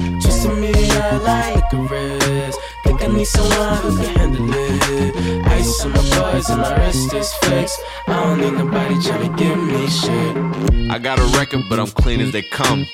To 0.43 0.55
me, 0.55 0.73
I 0.73 1.17
like 1.19 1.91
rest. 1.91 2.59
Think 2.83 3.03
I 3.03 3.07
need 3.09 3.27
someone 3.27 3.77
who 3.83 3.97
can 3.99 4.17
handle 4.17 4.49
it. 4.55 5.47
Ice 5.49 5.85
on 5.85 5.93
my 5.93 6.11
bars 6.17 6.49
and 6.49 6.63
my 6.63 6.75
wrist 6.79 7.13
is 7.13 7.31
fixed. 7.43 7.79
I 8.07 8.23
don't 8.25 8.41
need 8.41 8.55
nobody 8.55 8.95
tryna 8.95 9.37
give 9.37 9.59
me 9.59 9.87
shit. 9.89 10.91
I 10.91 10.99
got 10.99 11.19
a 11.19 11.25
record, 11.39 11.61
but 11.69 11.79
I'm 11.79 11.89
clean 11.89 12.23
as 12.23 12.33
they 12.33 12.43
come. 12.43 12.87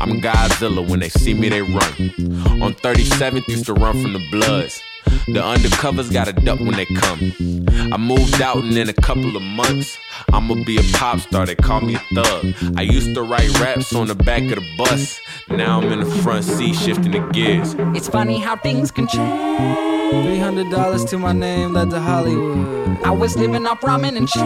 I'm 0.00 0.22
Godzilla, 0.22 0.88
when 0.88 1.00
they 1.00 1.10
see 1.10 1.34
me, 1.34 1.50
they 1.50 1.60
run. 1.60 2.62
On 2.62 2.72
37th, 2.72 3.46
used 3.46 3.66
to 3.66 3.74
run 3.74 4.00
from 4.00 4.14
the 4.14 4.26
Bloods. 4.30 4.82
The 5.26 5.40
undercovers 5.40 6.12
gotta 6.12 6.32
duck 6.32 6.60
when 6.60 6.72
they 6.72 6.86
come. 6.86 7.32
I 7.92 7.96
moved 7.96 8.40
out, 8.40 8.58
and 8.58 8.76
in 8.76 8.88
a 8.88 8.92
couple 8.92 9.36
of 9.36 9.42
months, 9.42 9.98
I'ma 10.32 10.54
be 10.64 10.78
a 10.78 10.82
pop 10.94 11.20
star. 11.20 11.46
They 11.46 11.54
call 11.54 11.80
me 11.80 11.94
a 11.94 12.02
thug. 12.14 12.54
I 12.76 12.82
used 12.82 13.14
to 13.14 13.22
write 13.22 13.50
raps 13.60 13.94
on 13.94 14.08
the 14.08 14.14
back 14.14 14.42
of 14.42 14.56
the 14.56 14.74
bus. 14.76 15.20
Now 15.48 15.80
I'm 15.80 15.92
in 15.92 16.00
the 16.00 16.10
front 16.22 16.44
seat, 16.44 16.74
shifting 16.74 17.12
the 17.12 17.20
gears. 17.32 17.74
It's 17.96 18.08
funny 18.08 18.38
how 18.38 18.56
things 18.56 18.90
can 18.90 19.06
change. 19.06 19.78
Three 20.24 20.38
hundred 20.38 20.70
dollars 20.70 21.04
to 21.06 21.18
my 21.18 21.32
name 21.32 21.72
led 21.72 21.90
to 21.90 22.00
Hollywood. 22.00 22.98
I 23.02 23.10
was 23.10 23.36
living 23.36 23.66
off 23.66 23.80
ramen 23.80 24.16
and 24.16 24.28
shit. 24.28 24.42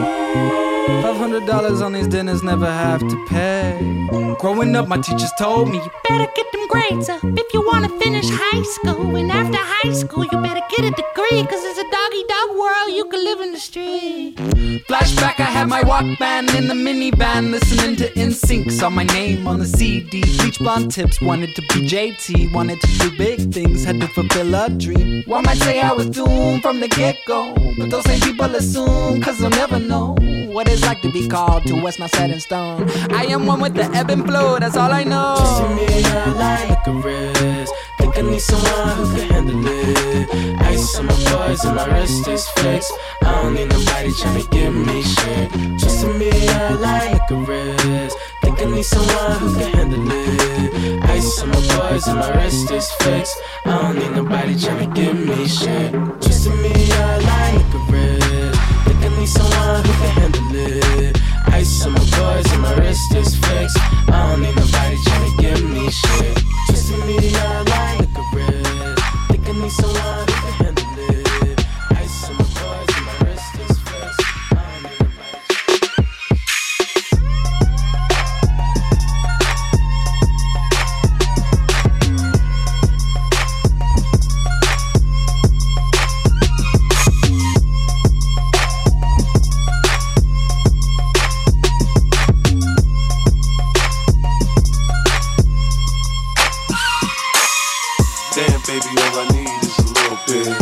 Five 1.03 1.17
hundred 1.17 1.47
dollars 1.47 1.83
on 1.83 1.93
these 1.93 2.07
dinners, 2.07 2.43
never 2.43 2.67
have 2.67 3.01
to 3.01 3.27
pay. 3.27 3.77
Growing 4.39 4.77
up, 4.77 4.87
my 4.87 4.99
teachers 4.99 5.33
told 5.39 5.69
me 5.69 5.79
you 5.79 5.91
better 6.09 6.31
get 6.37 6.53
them 6.53 6.56
grades 6.77 7.09
up 7.09 7.23
if 7.25 7.55
you 7.55 7.65
wanna 7.67 7.89
finish 8.01 8.29
high 8.29 8.63
school. 8.63 9.17
And 9.17 9.31
after 9.31 9.59
high 9.59 9.93
school, 9.93 10.25
you 10.25 10.39
better 10.47 10.65
get 10.75 10.85
a 10.85 10.91
degree, 11.03 11.41
cause 11.51 11.63
it's 11.69 11.79
a 11.79 11.89
doggy 11.97 12.25
dog 12.35 12.49
world, 12.59 12.89
you 12.99 13.05
can 13.11 13.25
live 13.25 13.41
in 13.41 13.53
the 13.53 13.59
street. 13.59 14.37
Flashback, 14.89 15.41
I 15.41 15.51
had 15.57 15.69
my 15.69 15.83
Walkman 15.83 16.55
in 16.59 16.69
the 16.69 16.75
minivan, 16.75 17.51
listening 17.51 17.97
to 17.97 18.07
NSYNC. 18.13 18.71
Saw 18.71 18.91
my 18.91 19.05
name 19.05 19.47
on 19.47 19.59
the 19.59 19.67
CD. 19.67 20.21
Bleach 20.39 20.59
blonde 20.59 20.91
tips, 20.93 21.21
wanted 21.21 21.55
to 21.55 21.63
be 21.63 21.89
JT, 21.89 22.53
wanted 22.53 22.81
to 22.81 22.89
do 22.99 23.17
big 23.17 23.53
things, 23.53 23.85
had 23.85 24.01
to 24.01 24.09
fulfill 24.09 24.55
a 24.55 24.69
dream. 24.69 25.23
One 25.27 25.45
might 25.45 25.59
say 25.59 25.81
I 25.81 25.93
was 25.93 26.09
doomed 26.11 26.63
from 26.63 26.81
the 26.81 26.89
get 26.89 27.17
go, 27.27 27.55
but 27.79 27.91
those 27.91 28.05
same 28.05 28.21
people 28.21 28.55
assume, 28.55 29.23
cause 29.23 29.39
they'll 29.39 29.51
never 29.51 29.79
know 29.79 30.15
what 30.53 30.69
it's 30.69 30.83
like 30.83 31.03
to 31.03 31.11
be 31.13 31.29
called 31.29 31.67
to 31.67 31.75
what's 31.83 31.99
not 31.99 32.11
set 32.11 32.31
in 32.31 32.41
stone. 32.41 32.89
I 33.11 33.25
am 33.25 33.47
one 33.47 33.61
with 33.61 33.75
the 33.75 33.85
ebb 33.99 34.11
and 34.11 34.25
flow, 34.27 34.59
that's 34.59 34.77
all 34.77 34.93
I 34.93 35.05
know. 35.05 35.37
To 36.67 36.93
rest. 36.93 37.73
Think 37.99 38.19
I 38.19 38.23
need 38.23 38.41
someone 38.41 38.97
who 38.97 39.17
can 39.17 39.29
handle 39.31 39.65
it. 39.67 40.63
Ice 40.63 40.99
on 40.99 41.07
my 41.07 41.15
bars 41.31 41.65
and 41.65 41.77
my 41.77 41.87
wrist 41.87 42.29
is 42.29 42.49
fixed. 42.51 42.93
I 43.23 43.43
don't 43.43 43.55
need 43.55 43.69
nobody 43.69 44.11
tryna 44.11 44.51
give 44.51 44.75
me 44.75 45.03
shit. 45.03 45.51
Just 45.79 46.01
to 46.03 46.13
me, 46.15 46.31
I 46.31 46.75
like 46.75 47.31
a 47.31 47.35
rest. 47.35 48.17
Think 48.43 48.61
I 48.61 48.65
need 48.67 48.85
someone 48.85 49.39
who 49.41 49.55
can 49.55 49.73
handle 49.75 50.07
it. 50.11 51.05
Ice 51.11 51.43
on 51.43 51.51
my 51.51 51.77
bars 51.77 52.07
and 52.09 52.19
my 52.19 52.31
wrist 52.37 52.71
is 52.71 52.91
fixed. 53.01 53.37
I 53.65 53.83
don't 53.83 53.99
need 53.99 54.13
nobody 54.13 54.55
tryna 54.55 54.95
give 54.95 55.17
me 55.17 55.49
shit. 55.49 55.93
Just 56.21 56.45
to 56.45 56.51
me, 56.51 56.73
I 56.73 57.19
like 57.31 57.91
rest. 57.91 58.61
Think 58.87 59.05
I 59.05 59.19
need 59.19 59.29
someone 59.29 59.85
who 59.85 59.93
can 59.93 60.13
handle 60.21 60.55
it. 60.55 61.17
Ice 61.57 61.87
on 61.87 61.93
my 61.95 62.05
bars 62.11 62.45
and 62.53 62.61
my 62.61 62.75
wrist 62.75 63.15
is 63.15 63.35
fixed. 63.37 63.79
I 64.09 64.29
don't 64.29 64.43
need 64.43 64.57
nobody 64.57 64.97
tryna 64.97 65.39
give 65.41 65.65
me 65.71 65.91
shit. 65.91 66.37
Just 66.67 66.93
to 66.93 66.99
me, 67.07 67.17
I 67.35 67.63
like 67.73 68.11
a 68.15 68.37
rest. 68.37 69.01
Think 69.31 69.49
I 69.49 69.53
need 69.53 69.73
someone 69.73 70.29
who 70.29 70.65
can 70.65 70.76
baby, 98.77 98.93
all 99.01 99.21
I 99.21 99.29
need 99.33 99.57
is 99.65 99.79
a 99.79 99.89
little 99.97 100.21
bit. 100.29 100.53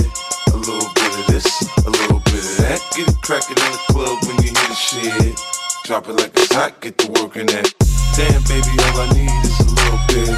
A 0.53 0.57
little 0.57 0.91
bit 0.95 1.13
of 1.19 1.27
this, 1.27 1.47
a 1.87 1.91
little 1.91 2.21
bit 2.31 2.43
of 2.47 2.57
that. 2.63 2.79
Get 2.95 3.09
it 3.11 3.19
crackin' 3.23 3.59
in 3.59 3.71
the 3.75 3.83
club 3.91 4.17
when 4.27 4.37
you 4.39 4.55
hear 4.55 4.69
the 4.71 4.79
shit. 4.79 5.35
Drop 5.85 6.09
it 6.09 6.15
like 6.15 6.31
it's 6.37 6.55
hot, 6.55 6.81
get 6.81 6.97
to 6.99 7.11
work 7.19 7.37
in 7.37 7.47
that. 7.51 7.67
Damn, 8.15 8.39
baby, 8.47 8.71
all 8.87 9.03
I 9.03 9.07
need 9.19 9.35
is 9.43 9.59
a 9.59 9.71
little 9.75 10.03
bit. 10.07 10.31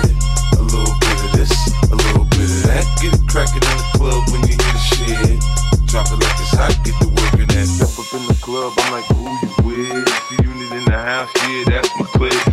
A 0.56 0.62
little 0.64 0.96
bit 1.04 1.18
of 1.20 1.30
this, 1.36 1.52
a 1.92 1.96
little 1.96 2.24
bit 2.32 2.48
of 2.48 2.62
that. 2.64 2.84
Get 3.02 3.12
it 3.12 3.24
crackin' 3.28 3.60
in 3.60 3.76
the 3.76 3.88
club 4.00 4.24
when 4.32 4.40
you 4.48 4.56
hear 4.56 4.72
the 4.72 4.84
shit. 4.96 5.36
Drop 5.84 6.08
it 6.08 6.16
like 6.16 6.38
it's 6.40 6.56
hot, 6.56 6.72
get 6.80 6.96
to 7.04 7.08
work 7.12 7.36
in 7.36 7.48
that. 7.52 7.66
Step 7.68 7.92
up 7.92 8.08
in 8.16 8.24
the 8.24 8.38
club, 8.40 8.72
I'm 8.72 8.88
like, 8.92 9.08
who 9.12 9.28
you 9.28 9.52
with? 9.68 10.08
The 10.32 10.34
unit 10.48 10.72
in 10.72 10.84
the 10.88 10.96
house, 10.96 11.28
yeah, 11.44 11.64
that's 11.68 11.92
my 12.00 12.08
clique. 12.16 12.46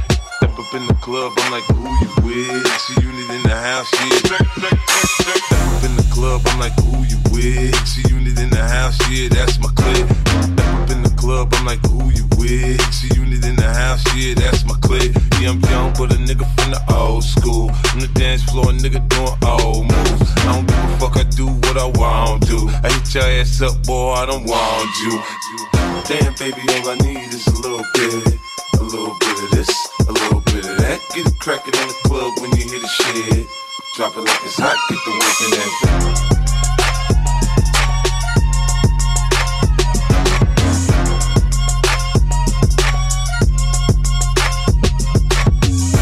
Step 0.43 0.51
up 0.51 0.71
in 0.75 0.83
the 0.88 0.97
club, 0.99 1.31
I'm 1.38 1.51
like, 1.55 1.67
who 1.71 1.88
you 1.88 2.12
with? 2.27 2.67
G-Unit 2.91 3.29
in 3.31 3.43
the 3.47 3.55
house, 3.55 3.88
yeah. 3.95 4.83
Club, 6.23 6.41
I'm 6.45 6.57
like, 6.57 6.71
who 6.79 7.03
you 7.03 7.19
with? 7.36 7.75
G-Unit 7.83 8.39
in 8.39 8.49
the 8.49 8.63
house, 8.63 8.95
yeah, 9.12 9.27
that's 9.27 9.59
my. 9.59 9.67
Step 9.75 10.71
up 10.71 10.89
in 10.89 11.03
the 11.03 11.13
club, 11.19 11.51
I'm 11.51 11.65
like, 11.65 11.83
who 11.83 11.99
you 12.15 12.23
with? 12.39 12.79
G-Unit 12.95 13.43
in 13.43 13.57
the 13.57 13.67
house, 13.67 13.99
yeah, 14.15 14.33
that's 14.33 14.63
my 14.63 14.79
clique. 14.79 15.12
Yeah, 15.43 15.51
I'm 15.51 15.59
young, 15.67 15.91
but 15.99 16.15
a 16.15 16.19
nigga 16.23 16.47
from 16.55 16.71
the 16.71 16.79
old 16.95 17.25
school. 17.25 17.67
On 17.91 17.99
the 17.99 18.07
dance 18.15 18.41
floor, 18.47 18.71
a 18.71 18.71
nigga 18.71 19.03
doing 19.12 19.36
old 19.43 19.83
moves. 19.91 20.31
I 20.47 20.55
don't 20.55 20.63
give 20.63 20.79
a 20.79 20.95
fuck, 20.95 21.19
I 21.19 21.27
do 21.27 21.51
what 21.67 21.75
I 21.75 21.91
want 21.91 22.47
to. 22.47 22.71
I 22.71 22.88
hit 22.88 23.13
your 23.13 23.27
ass 23.27 23.59
up, 23.59 23.83
boy, 23.83 24.15
I 24.15 24.25
don't 24.25 24.47
want 24.47 24.88
you. 25.03 25.19
Damn, 26.07 26.31
baby, 26.39 26.63
all 26.71 26.88
I 26.88 26.95
need 27.03 27.36
is 27.36 27.43
a 27.51 27.55
little 27.59 27.83
bit. 27.99 28.39
A 28.79 28.83
little 28.83 29.12
bit 29.19 29.43
of 29.43 29.49
this, 29.51 29.71
a 30.07 30.12
little 30.13 30.39
bit 30.39 30.63
of 30.71 30.77
that. 30.88 31.03
Get 31.12 31.27
it 31.27 31.36
crackin' 31.43 31.75
in 31.75 31.88
the 31.91 31.99
club 32.07 32.31
when 32.39 32.56
you 32.56 32.63
hear 32.63 32.79
the 32.79 32.87
shit. 32.87 33.43
Drop 33.94 34.17
it 34.17 34.21
like 34.21 34.44
it's 34.44 34.58
hot, 34.60 34.75
get 34.89 34.98
the 35.06 35.12
work 35.12 35.41
in 35.46 35.52
that. 35.54 35.69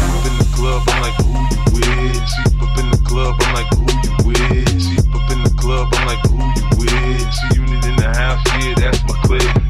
Up 0.08 0.24
in 0.24 0.34
the 0.38 0.48
club, 0.56 0.82
I'm 0.88 1.02
like, 1.02 1.16
who 1.20 1.36
you 1.36 1.60
with? 1.74 2.16
Sheep 2.32 2.62
up 2.62 2.78
in 2.78 2.88
the 2.88 2.96
club, 3.04 3.36
I'm 3.42 3.52
like, 3.52 3.68
who 3.74 3.84
you 3.84 4.12
with? 4.24 5.12
Up 5.14 5.30
in 5.30 5.42
the 5.44 5.52
club, 5.60 5.92
I'm 5.92 6.06
like, 6.06 6.24
who 6.30 6.40
you 6.40 6.64
with? 6.80 7.28
G-Unit 7.52 7.84
in 7.84 7.96
the 7.96 8.08
house, 8.16 8.40
yeah, 8.64 8.74
that's 8.74 9.04
my 9.04 9.20
clique. 9.26 9.61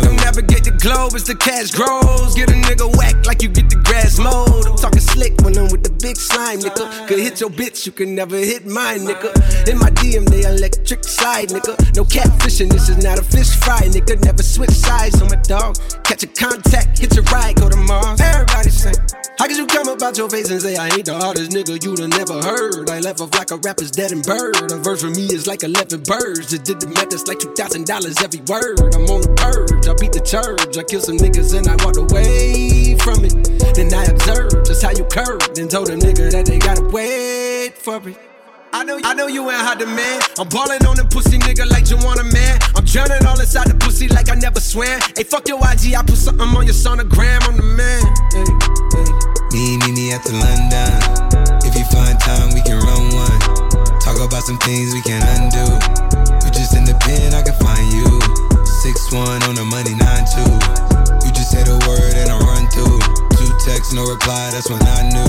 Circumnavigate 0.00 0.64
the 0.64 0.72
globe 0.82 1.14
as 1.14 1.24
the 1.24 1.34
cash 1.34 1.70
grows. 1.70 2.34
Get 2.34 2.50
a 2.50 2.54
nigga 2.54 2.90
whack 2.96 3.26
like 3.26 3.42
you 3.42 3.48
get 3.48 3.70
the 3.70 3.76
grass 3.76 4.18
mowed. 4.18 4.66
I'm 4.66 4.76
talking 4.76 5.00
slick 5.00 5.34
when 5.42 5.56
I'm 5.56 5.70
with 5.70 5.82
the 5.82 5.94
big 6.02 6.16
slime, 6.16 6.60
nigga. 6.60 7.06
Could 7.06 7.18
hit 7.18 7.40
your 7.40 7.50
bitch, 7.50 7.86
you 7.86 7.92
can 7.92 8.14
never 8.14 8.36
hit 8.36 8.66
mine, 8.66 9.00
nigga. 9.00 9.30
In 9.68 9.78
my 9.78 9.90
DM, 9.90 10.26
they 10.28 10.42
electric 10.42 11.04
slide, 11.04 11.48
nigga. 11.48 11.74
No 11.96 12.04
catfishing, 12.04 12.70
this 12.70 12.88
is 12.88 13.02
not 13.02 13.18
a 13.18 13.22
fish 13.22 13.54
fry, 13.56 13.82
nigga. 13.82 14.22
Never 14.24 14.42
switch 14.42 14.70
sides 14.70 15.20
on 15.22 15.28
my 15.28 15.40
dog. 15.42 15.76
Catch 16.04 16.24
a 16.24 16.26
contact, 16.28 16.98
hit 16.98 17.14
your 17.14 17.24
ride, 17.24 17.56
go 17.56 17.68
to 17.68 17.76
Mars. 17.76 18.20
Everybody 18.20 18.70
sing. 18.70 18.94
How 19.36 19.48
could 19.48 19.56
you 19.56 19.66
come 19.66 19.88
about 19.88 20.16
your 20.16 20.30
face 20.30 20.48
and 20.50 20.62
say 20.62 20.76
I 20.76 20.86
ain't 20.94 21.06
the 21.06 21.18
hardest 21.18 21.50
nigga 21.50 21.74
have 21.74 22.10
never 22.10 22.40
heard? 22.40 22.88
I 22.88 23.00
left 23.00 23.20
off 23.20 23.34
like 23.34 23.50
a 23.50 23.56
rapper's 23.56 23.90
dead 23.90 24.12
and 24.12 24.22
bird. 24.22 24.70
A 24.70 24.78
verse 24.78 25.02
for 25.02 25.10
me 25.10 25.26
is 25.26 25.48
like 25.48 25.64
11 25.64 26.04
birds. 26.06 26.54
Just 26.54 26.62
did 26.62 26.78
the 26.78 26.86
math, 26.86 27.10
that's 27.10 27.26
like 27.26 27.38
$2,000 27.38 27.82
every 28.22 28.40
word. 28.46 28.94
I'm 28.94 29.10
on 29.10 29.26
the 29.26 29.34
purge, 29.34 29.90
I 29.90 29.94
beat 29.98 30.12
the 30.14 30.22
church. 30.22 30.78
I 30.78 30.84
kill 30.84 31.00
some 31.00 31.18
niggas 31.18 31.50
and 31.50 31.66
I 31.66 31.74
walked 31.82 31.98
away 31.98 32.94
from 33.02 33.26
it. 33.26 33.34
Then 33.74 33.90
I 33.90 34.06
observed 34.06 34.66
just 34.66 34.82
how 34.86 34.94
you 34.94 35.04
curved 35.10 35.58
and 35.58 35.68
told 35.68 35.90
a 35.90 35.96
nigga 35.98 36.30
that 36.30 36.46
they 36.46 36.58
gotta 36.58 36.86
wait 36.94 37.74
for 37.74 37.98
it. 38.08 38.16
I 38.72 38.82
know, 38.82 38.98
I 39.02 39.14
know 39.14 39.26
you 39.26 39.50
ain't 39.50 39.60
hot 39.60 39.78
demand. 39.78 40.30
I'm 40.38 40.48
ballin' 40.48 40.86
on 40.86 40.94
the 40.96 41.06
pussy 41.10 41.38
nigga 41.38 41.66
like 41.70 41.90
you 41.90 41.98
want 41.98 42.18
a 42.18 42.24
man. 42.30 42.58
I'm 42.74 42.84
drowning 42.84 43.26
all 43.26 43.38
inside 43.38 43.66
the 43.66 43.74
pussy 43.74 44.06
like 44.06 44.30
I 44.30 44.34
never 44.34 44.58
swam. 44.58 45.00
Hey, 45.16 45.22
fuck 45.22 45.46
your 45.46 45.58
IG, 45.58 45.94
I 45.94 46.02
put 46.02 46.18
something 46.18 46.46
on 46.46 46.66
your 46.66 46.74
sonogram. 46.74 47.42
I'm 47.46 47.56
the 47.56 47.62
man. 47.62 48.02
Hey, 48.30 48.46
hey. 48.98 49.23
Me, 50.04 50.10
me 50.10 50.18
London. 50.38 51.00
If 51.64 51.74
you 51.78 51.84
find 51.84 52.20
time, 52.20 52.52
we 52.52 52.60
can 52.60 52.76
run 52.76 53.14
one. 53.14 53.40
Talk 54.00 54.20
about 54.20 54.42
some 54.42 54.58
things 54.58 54.92
we 54.92 55.00
can 55.00 55.22
undo. 55.22 55.64
You 56.44 56.52
just 56.52 56.76
in 56.76 56.84
the 56.84 56.94
pen, 57.00 57.32
I 57.32 57.40
can 57.40 57.54
find 57.54 57.90
you. 57.90 58.20
Six 58.66 59.10
one 59.10 59.42
on 59.44 59.54
the 59.54 59.64
money, 59.64 59.94
nine 59.94 60.26
two. 60.28 61.24
You 61.26 61.32
just 61.32 61.50
say 61.50 61.64
the 61.64 61.80
word 61.88 62.12
and 62.20 62.30
I 62.30 62.38
run 62.38 62.68
through. 62.68 63.23
Two 63.64 63.70
texts, 63.70 63.94
no 63.94 64.04
reply. 64.04 64.50
That's 64.50 64.68
when 64.68 64.82
I 64.82 65.08
knew, 65.08 65.24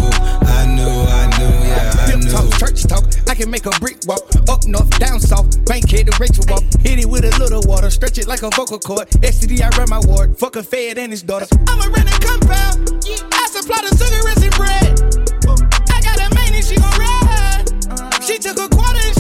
I 0.48 0.66
knew, 0.66 0.84
I 0.84 1.24
knew, 1.38 1.54
yeah, 1.68 1.94
I 2.00 2.16
knew. 2.16 2.32
talk, 2.32 2.52
church 2.60 2.84
talk, 2.84 3.04
I 3.30 3.36
can 3.36 3.50
make 3.50 3.66
a 3.66 3.70
brick 3.80 3.98
walk. 4.08 4.24
Up 4.50 4.66
north, 4.68 4.90
down 5.00 5.20
south, 5.20 5.64
Bankhead 5.66 6.08
to 6.08 6.18
Rachel 6.20 6.44
walk. 6.50 6.64
Hit 6.82 7.00
it 7.00 7.06
with 7.06 7.24
a 7.24 7.38
little 7.40 7.62
water, 7.66 7.90
stretch 7.90 8.18
it 8.18 8.28
like 8.28 8.44
a 8.44 8.50
vocal 8.50 8.80
cord. 8.80 9.08
STD, 9.10 9.62
I 9.62 9.70
run 9.78 9.90
my 9.90 10.00
ward. 10.08 10.38
Fuck 10.38 10.56
a 10.56 10.64
fed 10.64 10.98
and 10.98 11.12
his 11.12 11.24
daughter. 11.24 11.48
I'ma 11.68 11.86
rent 11.86 12.10
a 12.10 12.20
compound. 12.20 12.90
I 13.32 13.48
supply 13.52 13.80
the 13.88 13.96
sugar 13.96 14.28
and 14.28 14.56
bread. 14.56 15.00
I 15.90 16.02
got 16.02 16.20
a 16.20 16.36
main 16.36 16.54
and 16.56 16.66
she 16.66 16.76
gon' 16.76 17.00
ride. 17.00 18.24
She 18.24 18.38
took 18.38 18.58
a 18.58 18.68
quarter 18.68 19.15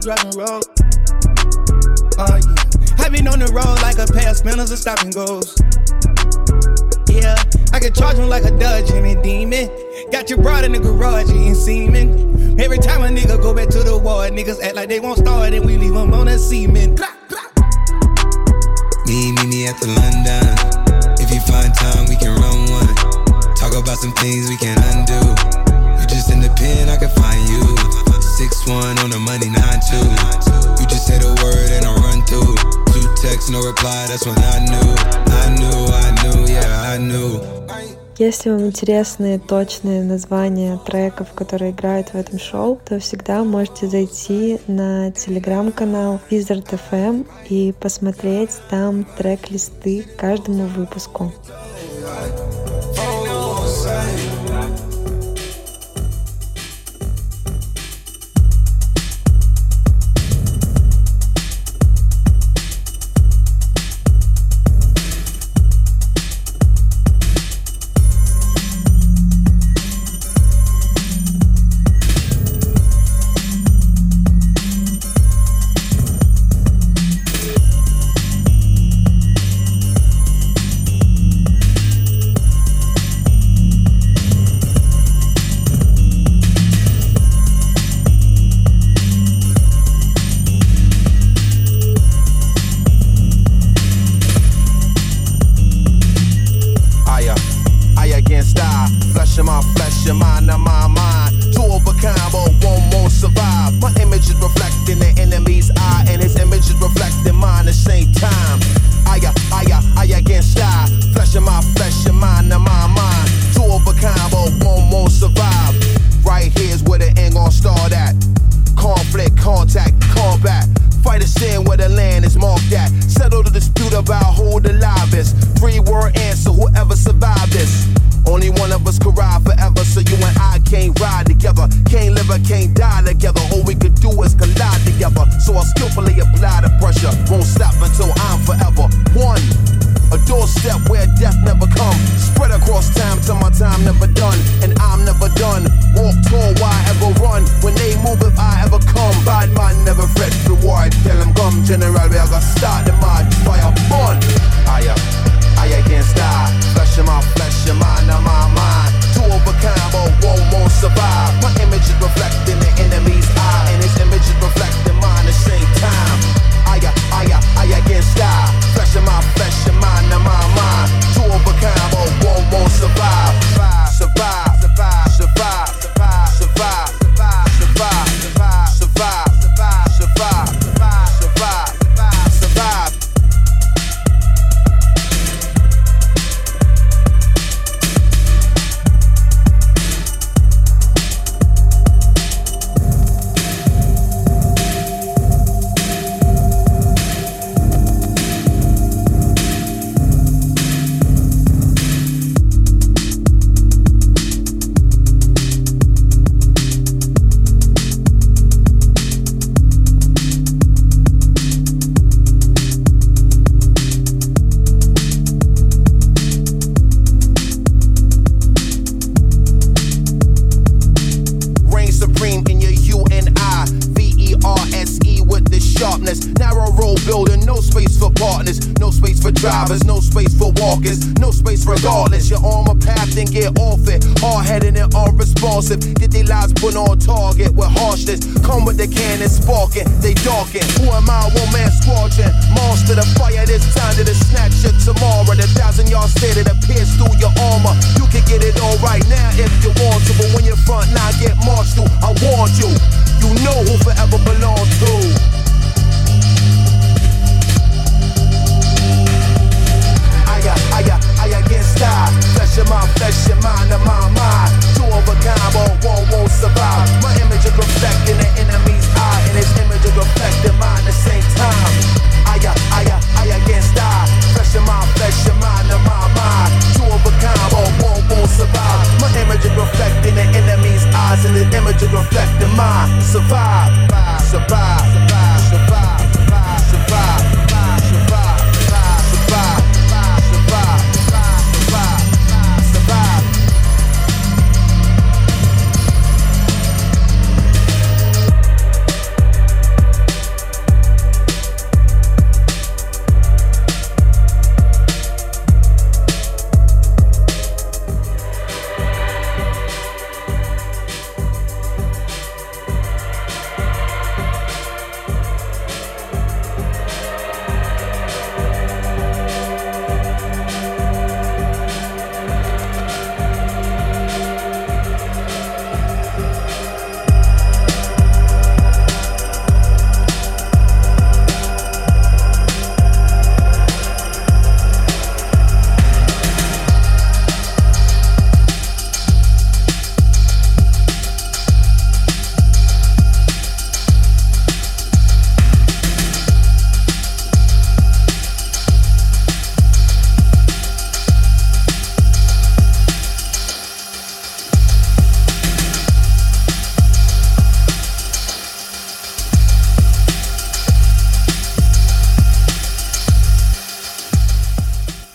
stop 0.00 0.18
driving 0.20 0.38
road. 0.38 0.64
Oh 2.18 2.36
yeah. 2.36 3.04
I've 3.04 3.12
been 3.12 3.28
on 3.28 3.38
the 3.38 3.50
road 3.52 3.80
like 3.82 3.98
a 3.98 4.06
pair 4.12 4.30
of 4.30 4.36
spinners 4.36 4.70
and 4.70 4.78
stop 4.78 5.00
and 5.02 5.12
goes. 5.14 5.56
Yeah, 7.08 7.36
I 7.72 7.80
can 7.80 7.92
charge 7.92 8.16
him 8.16 8.28
like 8.28 8.44
a 8.44 8.50
Dodge 8.50 8.90
and 8.90 9.06
a 9.06 9.20
demon. 9.22 9.68
Got 10.12 10.30
your 10.30 10.40
broad 10.40 10.64
in 10.64 10.72
the 10.72 10.80
garage 10.80 11.30
eating 11.30 11.54
semen. 11.54 12.60
Every 12.60 12.78
time 12.78 13.02
a 13.02 13.08
nigga 13.08 13.40
go 13.40 13.54
back 13.54 13.68
to 13.70 13.82
the 13.82 13.96
war, 13.96 14.28
niggas 14.28 14.62
act 14.62 14.76
like 14.76 14.88
they 14.88 15.00
won't 15.00 15.18
start 15.18 15.54
and 15.54 15.64
we 15.64 15.76
leave 15.76 15.94
them 15.94 16.12
on 16.14 16.28
a 16.28 16.38
semen. 16.38 16.94
Me, 19.06 19.32
me, 19.32 19.46
me 19.46 19.66
at 19.66 19.76
the 19.80 19.88
London. 19.90 20.54
If 21.18 21.32
you 21.32 21.40
find 21.40 21.74
time, 21.74 22.06
we 22.08 22.16
can 22.16 22.30
run 22.38 22.70
one. 22.70 22.94
Talk 23.56 23.74
about 23.74 23.98
some 23.98 24.12
things 24.14 24.48
we 24.48 24.56
can 24.56 24.78
undo. 24.94 25.18
You 26.00 26.06
just 26.06 26.30
in 26.30 26.40
the 26.40 26.52
pen, 26.56 26.88
I 26.88 26.96
can 26.96 27.10
find 27.10 27.48
you. 27.48 28.09
Six 28.40 28.66
one 28.66 28.98
on 29.04 29.10
the 29.10 29.18
money, 29.18 29.50
nine 29.50 29.80
two. 29.84 30.00
You 30.80 30.88
just 30.88 31.04
say 31.06 31.18
the 31.18 31.28
word 31.44 31.70
and 31.76 31.84
I 31.84 31.92
run 32.00 32.24
through. 32.24 32.56
Two 32.88 33.06
texts, 33.20 33.50
no 33.50 33.60
reply. 33.60 34.06
That's 34.08 34.24
when 34.24 34.38
I 34.38 34.64
knew, 34.64 34.90
I 35.42 35.46
knew, 35.60 35.78
I 36.04 36.08
knew, 36.20 36.38
yeah, 36.48 36.92
I 36.92 36.96
knew. 36.96 37.32
Если 38.16 38.48
вам 38.48 38.64
интересны 38.64 39.38
точные 39.38 40.02
названия 40.04 40.78
треков, 40.78 41.34
которые 41.34 41.72
играют 41.72 42.08
в 42.08 42.14
этом 42.14 42.38
шоу, 42.38 42.80
то 42.82 42.98
всегда 42.98 43.44
можете 43.44 43.88
зайти 43.88 44.58
на 44.66 45.12
телеграм-канал 45.12 46.18
Wizard 46.30 46.80
FM 46.90 47.26
и 47.50 47.74
посмотреть 47.78 48.52
там 48.70 49.04
трек-листы 49.18 50.04
к 50.04 50.16
каждому 50.16 50.64
выпуску. 50.64 51.30
I, 53.86 54.29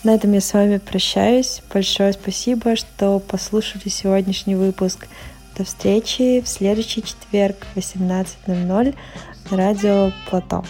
На 0.05 0.13
этом 0.13 0.33
я 0.33 0.39
с 0.39 0.53
вами 0.53 0.77
прощаюсь. 0.77 1.63
Большое 1.73 2.13
спасибо, 2.13 2.75
что 2.75 3.17
послушали 3.17 3.89
сегодняшний 3.89 4.53
выпуск. 4.53 5.07
До 5.57 5.63
встречи 5.63 6.41
в 6.41 6.47
следующий 6.47 7.01
четверг 7.01 7.65
в 7.73 7.79
18.00 7.79 8.95
на 9.49 9.57
радио 9.57 10.11
Платон. 10.29 10.63